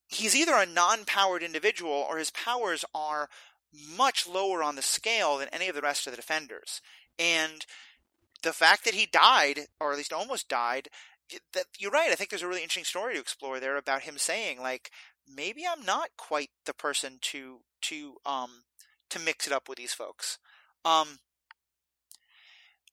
[0.07, 3.29] He's either a non-powered individual or his powers are
[3.73, 6.81] much lower on the scale than any of the rest of the defenders.
[7.17, 7.65] And
[8.43, 10.89] the fact that he died, or at least almost died,
[11.53, 12.11] that you're right.
[12.11, 14.91] I think there's a really interesting story to explore there about him saying like,
[15.27, 18.63] maybe I'm not quite the person to to um
[19.09, 20.37] to mix it up with these folks.
[20.85, 21.19] Um,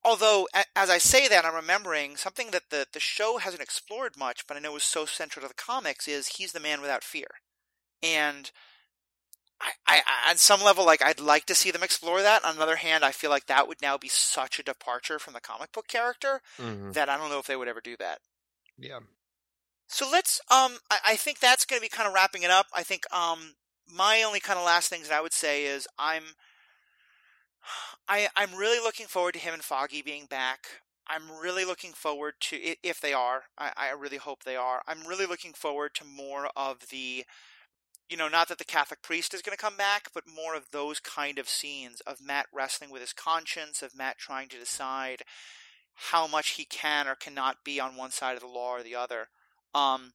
[0.03, 4.47] although as I say that, I'm remembering something that the the show hasn't explored much,
[4.47, 7.27] but I know is so central to the comics is he's the man without fear,
[8.01, 8.51] and
[9.61, 12.43] I, I, on some level, like I'd like to see them explore that.
[12.43, 15.33] On the other hand, I feel like that would now be such a departure from
[15.33, 16.91] the comic book character mm-hmm.
[16.91, 18.19] that I don't know if they would ever do that.
[18.77, 18.99] Yeah.
[19.87, 20.39] So let's.
[20.49, 22.67] Um, I, I think that's going to be kind of wrapping it up.
[22.73, 23.03] I think.
[23.13, 23.55] Um,
[23.93, 26.23] my only kind of last things that I would say is I'm.
[28.07, 30.67] I I'm really looking forward to him and Foggy being back.
[31.07, 33.43] I'm really looking forward to if they are.
[33.57, 34.81] I, I really hope they are.
[34.87, 37.25] I'm really looking forward to more of the
[38.11, 40.71] you know, not that the Catholic priest is going to come back, but more of
[40.71, 45.23] those kind of scenes of Matt wrestling with his conscience, of Matt trying to decide
[46.09, 48.95] how much he can or cannot be on one side of the law or the
[48.95, 49.29] other.
[49.73, 50.11] Um,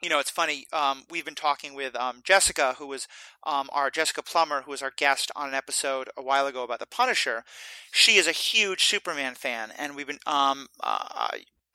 [0.00, 0.66] you know, it's funny.
[0.72, 3.08] Um, we've been talking with um, Jessica, who was
[3.44, 6.78] um, our Jessica Plummer, who was our guest on an episode a while ago about
[6.78, 7.42] the Punisher.
[7.90, 11.30] She is a huge Superman fan, and we've been um, uh,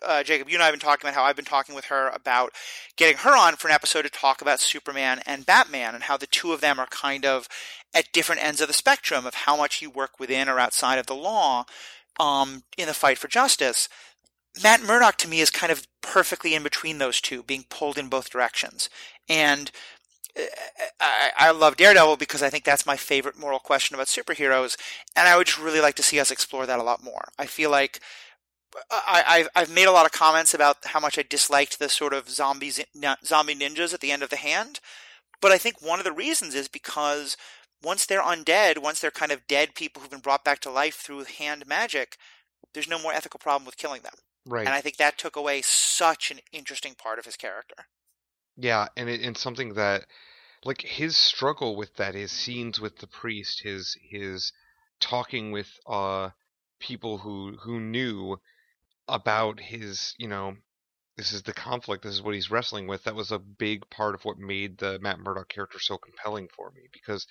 [0.06, 2.10] uh, Jacob, you and I have been talking about how I've been talking with her
[2.10, 2.54] about
[2.98, 6.28] getting her on for an episode to talk about Superman and Batman and how the
[6.28, 7.48] two of them are kind of
[7.94, 11.08] at different ends of the spectrum of how much you work within or outside of
[11.08, 11.66] the law
[12.20, 13.90] um, in the fight for justice.
[14.62, 18.10] Matt Murdock to me is kind of perfectly in between those two, being pulled in
[18.10, 18.90] both directions.
[19.30, 19.72] And
[20.38, 20.44] uh,
[21.00, 24.78] I, I, love Daredevil because I think that's my favorite moral question about superheroes,
[25.16, 27.30] and I would just really like to see us explore that a lot more.
[27.38, 28.00] I feel like
[28.90, 32.30] I, I've made a lot of comments about how much I disliked the sort of
[32.30, 32.80] zombies,
[33.26, 34.80] zombie ninjas at the end of the hand,
[35.42, 37.36] but I think one of the reasons is because
[37.84, 40.96] once they're undead, once they're kind of dead people who've been brought back to life
[40.96, 42.18] through hand magic,
[42.74, 44.14] there's no more ethical problem with killing them.
[44.46, 44.66] Right.
[44.66, 47.76] And I think that took away such an interesting part of his character.
[48.58, 50.06] Yeah, and it, and something that
[50.64, 54.52] like his struggle with that, his scenes with the priest, his his
[55.00, 56.30] talking with uh
[56.80, 58.38] people who who knew
[59.12, 60.56] about his, you know,
[61.18, 63.04] this is the conflict, this is what he's wrestling with.
[63.04, 66.72] That was a big part of what made the Matt Murdock character so compelling for
[66.72, 67.28] me because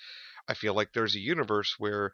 [0.47, 2.13] I feel like there's a universe where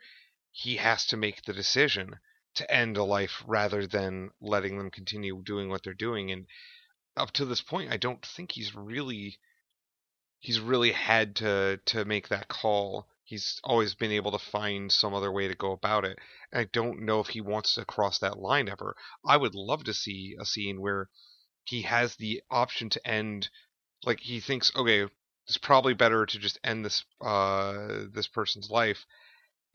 [0.52, 2.19] he has to make the decision
[2.56, 6.48] to end a life rather than letting them continue doing what they're doing and
[7.15, 9.38] up to this point I don't think he's really
[10.39, 15.13] he's really had to to make that call he's always been able to find some
[15.13, 16.17] other way to go about it.
[16.51, 18.95] And I don't know if he wants to cross that line ever.
[19.25, 21.09] I would love to see a scene where
[21.65, 23.49] he has the option to end
[24.05, 25.07] like he thinks, okay,
[25.45, 29.05] it's probably better to just end this uh this person's life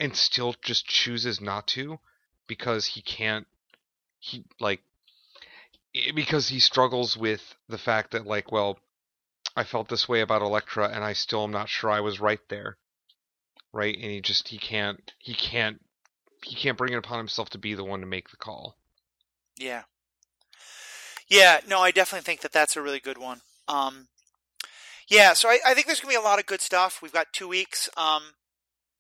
[0.00, 1.98] and still just chooses not to
[2.46, 3.46] because he can't
[4.18, 4.80] he like
[6.14, 8.78] because he struggles with the fact that like well
[9.54, 12.40] I felt this way about Elektra and I still am not sure I was right
[12.48, 12.78] there
[13.72, 13.94] right?
[13.94, 15.80] And he just he can't he can't
[16.44, 18.76] he can't bring it upon himself to be the one to make the call.
[19.56, 19.82] Yeah.
[21.28, 23.40] Yeah, no, I definitely think that that's a really good one.
[23.68, 24.08] Um,
[25.08, 27.00] yeah, so I, I think there's gonna be a lot of good stuff.
[27.00, 27.88] We've got two weeks.
[27.96, 28.22] Um,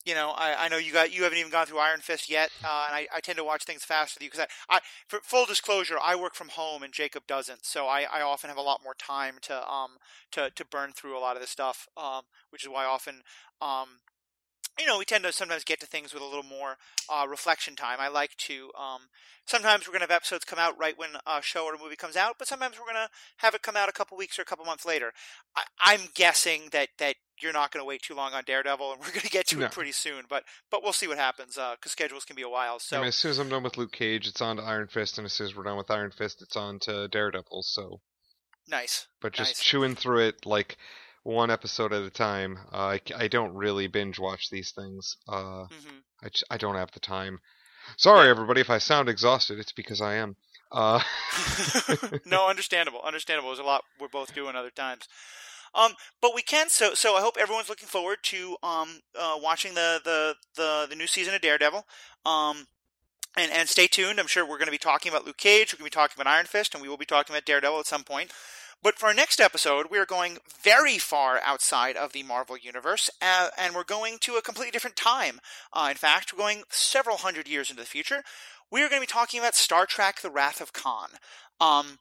[0.04, 2.50] you know, I, I know you got you haven't even gone through Iron Fist yet,
[2.64, 5.20] uh, and I, I tend to watch things faster with you because I, I, for
[5.22, 8.62] full disclosure, I work from home and Jacob doesn't, so I, I often have a
[8.62, 9.92] lot more time to um
[10.32, 13.22] to to burn through a lot of this stuff, um, which is why often
[13.60, 14.00] um
[14.78, 16.76] you know, we tend to sometimes get to things with a little more
[17.12, 17.98] uh, reflection time.
[18.00, 18.70] I like to.
[18.78, 19.02] Um,
[19.46, 21.96] sometimes we're going to have episodes come out right when a show or a movie
[21.96, 24.42] comes out, but sometimes we're going to have it come out a couple weeks or
[24.42, 25.12] a couple months later.
[25.84, 29.00] I, am guessing that that you're not going to wait too long on Daredevil, and
[29.00, 29.66] we're going to get to no.
[29.66, 30.24] it pretty soon.
[30.28, 32.78] But but we'll see what happens because uh, schedules can be a while.
[32.78, 34.88] So I mean, as soon as I'm done with Luke Cage, it's on to Iron
[34.88, 37.62] Fist, and as soon as we're done with Iron Fist, it's on to Daredevil.
[37.62, 38.00] So
[38.68, 39.06] nice.
[39.20, 39.62] But just nice.
[39.62, 40.78] chewing through it like
[41.22, 42.58] one episode at a time.
[42.72, 45.16] Uh, I, I don't really binge watch these things.
[45.28, 45.98] Uh, mm-hmm.
[46.22, 47.40] I, I don't have the time.
[47.96, 50.36] Sorry, everybody, if I sound exhausted, it's because I am.
[50.70, 51.00] Uh...
[52.26, 53.00] no, understandable.
[53.04, 53.50] Understandable.
[53.50, 55.08] There's a lot we're both doing other times.
[55.74, 56.68] Um, but we can.
[56.68, 60.96] So, so I hope everyone's looking forward to um, uh, watching the, the the the
[60.96, 61.86] new season of Daredevil.
[62.26, 62.66] Um,
[63.36, 64.20] and and stay tuned.
[64.20, 65.72] I'm sure we're going to be talking about Luke Cage.
[65.72, 67.80] We're going to be talking about Iron Fist, and we will be talking about Daredevil
[67.80, 68.32] at some point.
[68.82, 73.10] But for our next episode, we are going very far outside of the Marvel Universe,
[73.20, 75.40] uh, and we're going to a completely different time.
[75.72, 78.22] Uh, in fact, we're going several hundred years into the future.
[78.70, 81.10] We are going to be talking about Star Trek The Wrath of Khan.
[81.60, 81.98] Um,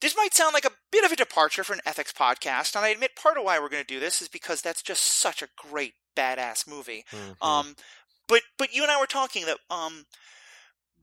[0.00, 2.88] this might sound like a bit of a departure for an ethics podcast, and I
[2.88, 5.48] admit part of why we're going to do this is because that's just such a
[5.56, 7.04] great, badass movie.
[7.12, 7.46] Mm-hmm.
[7.46, 7.76] Um,
[8.26, 10.06] but but you and I were talking that um,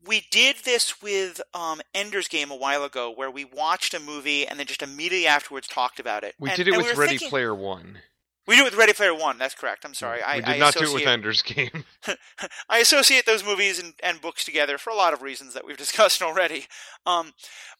[0.06, 4.46] we did this with um, Ender's Game a while ago, where we watched a movie
[4.46, 6.34] and then just immediately afterwards talked about it.
[6.38, 7.98] We and, did it with we Ready thinking, Player One.
[8.46, 9.38] We did it with Ready Player One.
[9.38, 9.84] That's correct.
[9.84, 10.22] I'm sorry.
[10.22, 11.84] I, we did I not do it with Ender's Game.
[12.68, 15.76] I associate those movies and, and, books together for a lot of reasons that we've
[15.78, 16.66] discussed already.
[17.06, 17.32] Um,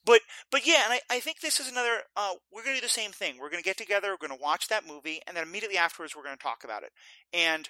[0.05, 0.20] but
[0.51, 1.98] but yeah, and I, I think this is another.
[2.16, 3.34] Uh, we're going to do the same thing.
[3.38, 4.09] We're going to get together.
[4.10, 6.82] We're going to watch that movie, and then immediately afterwards, we're going to talk about
[6.82, 6.92] it.
[7.32, 7.68] And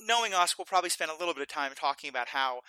[0.00, 2.60] knowing us, we'll probably spend a little bit of time talking about how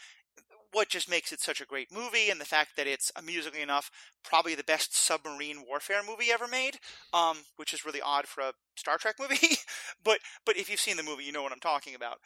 [0.71, 3.89] what just makes it such a great movie and the fact that it's amusingly enough
[4.23, 6.77] probably the best submarine warfare movie ever made
[7.13, 9.37] um, which is really odd for a star trek movie.
[10.03, 12.17] But but if you've seen the movie you know what i'm talking about.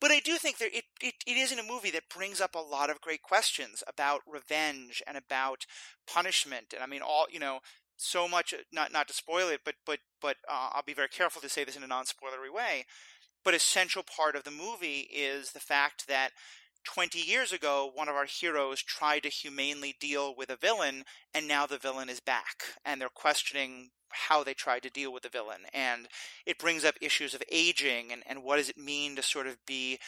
[0.00, 2.58] But i do think that it, it, it isn't a movie that brings up a
[2.58, 5.66] lot of great questions about revenge and about
[6.06, 6.74] punishment.
[6.74, 7.60] And i mean all you know
[7.96, 11.40] so much not not to spoil it but but but uh, i'll be very careful
[11.40, 12.84] to say this in a non-spoilery way
[13.44, 16.30] but a central part of the movie is the fact that
[16.84, 21.04] 20 years ago, one of our heroes tried to humanely deal with a villain,
[21.34, 22.64] and now the villain is back.
[22.84, 25.62] And they're questioning how they tried to deal with the villain.
[25.72, 26.08] And
[26.46, 29.56] it brings up issues of aging and, and what does it mean to sort of
[29.66, 29.98] be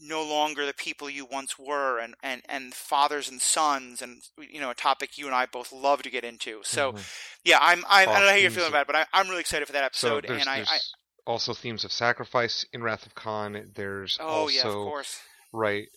[0.00, 4.58] no longer the people you once were and, and, and fathers and sons and you
[4.58, 6.60] know a topic you and I both love to get into.
[6.64, 7.02] So mm-hmm.
[7.44, 9.40] yeah, I'm, I'm I don't know how you're feeling about it, but I, am really
[9.40, 10.26] excited for that episode.
[10.26, 10.78] So and I, I,
[11.26, 13.70] also themes of sacrifice in Wrath of Khan.
[13.74, 15.20] There's oh also, yeah, of course.
[15.52, 15.88] Right.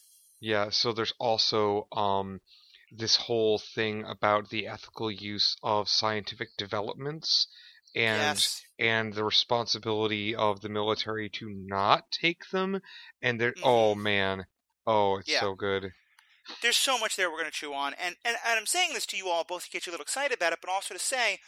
[0.45, 2.39] Yeah, so there's also um,
[2.95, 7.47] this whole thing about the ethical use of scientific developments
[7.95, 8.61] and yes.
[8.77, 12.79] and the responsibility of the military to not take them
[13.23, 13.67] and they're oh, mm-hmm.
[13.67, 14.45] oh man
[14.85, 15.39] oh it's yeah.
[15.39, 15.93] so good
[16.61, 19.05] there's so much there we're going to chew on and, and and i'm saying this
[19.05, 20.99] to you all both to get you a little excited about it but also to
[20.99, 21.39] say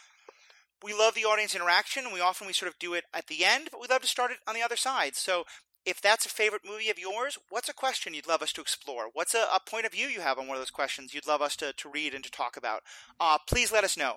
[0.82, 3.44] we love the audience interaction and we often we sort of do it at the
[3.44, 5.44] end but we love to start it on the other side so
[5.88, 9.08] if that's a favorite movie of yours, what's a question you'd love us to explore?
[9.12, 11.40] What's a, a point of view you have on one of those questions you'd love
[11.40, 12.82] us to, to read and to talk about?
[13.18, 14.16] Uh, please let us know.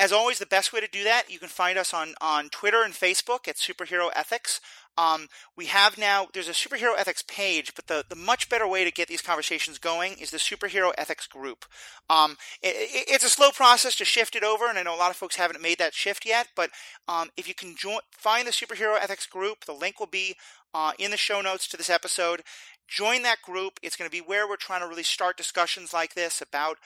[0.00, 2.82] As always, the best way to do that, you can find us on, on Twitter
[2.82, 4.60] and Facebook at Superhero Ethics.
[4.96, 8.84] Um, we have now, there's a Superhero Ethics page, but the, the much better way
[8.84, 11.64] to get these conversations going is the Superhero Ethics group.
[12.10, 14.98] Um, it, it, it's a slow process to shift it over, and I know a
[14.98, 16.70] lot of folks haven't made that shift yet, but
[17.06, 20.34] um, if you can join, find the Superhero Ethics group, the link will be
[20.74, 22.42] uh, in the show notes to this episode.
[22.88, 23.78] Join that group.
[23.82, 26.78] It's going to be where we're trying to really start discussions like this about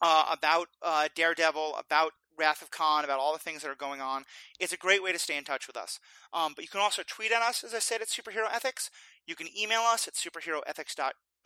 [0.00, 4.00] uh, about uh, Daredevil, about Wrath of Khan, about all the things that are going
[4.00, 4.24] on.
[4.60, 5.98] It's a great way to stay in touch with us.
[6.32, 8.90] Um, but you can also tweet at us, as I said, at Superhero Ethics.
[9.26, 10.94] You can email us at superheroethics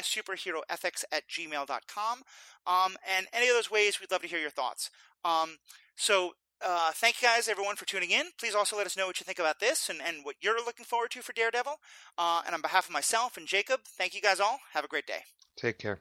[0.01, 2.19] superheroethics at gmail.com.
[2.67, 4.91] Um, and any of those ways, we'd love to hear your thoughts.
[5.25, 5.57] Um,
[5.97, 6.33] so
[6.65, 8.27] uh, thank you guys, everyone, for tuning in.
[8.39, 10.87] Please also let us know what you think about this and, and what you're looking
[10.87, 11.75] forward to for Daredevil.
[12.17, 14.59] Uh, and on behalf of myself and Jacob, thank you guys all.
[14.73, 15.25] Have a great day.
[15.57, 16.01] Take care.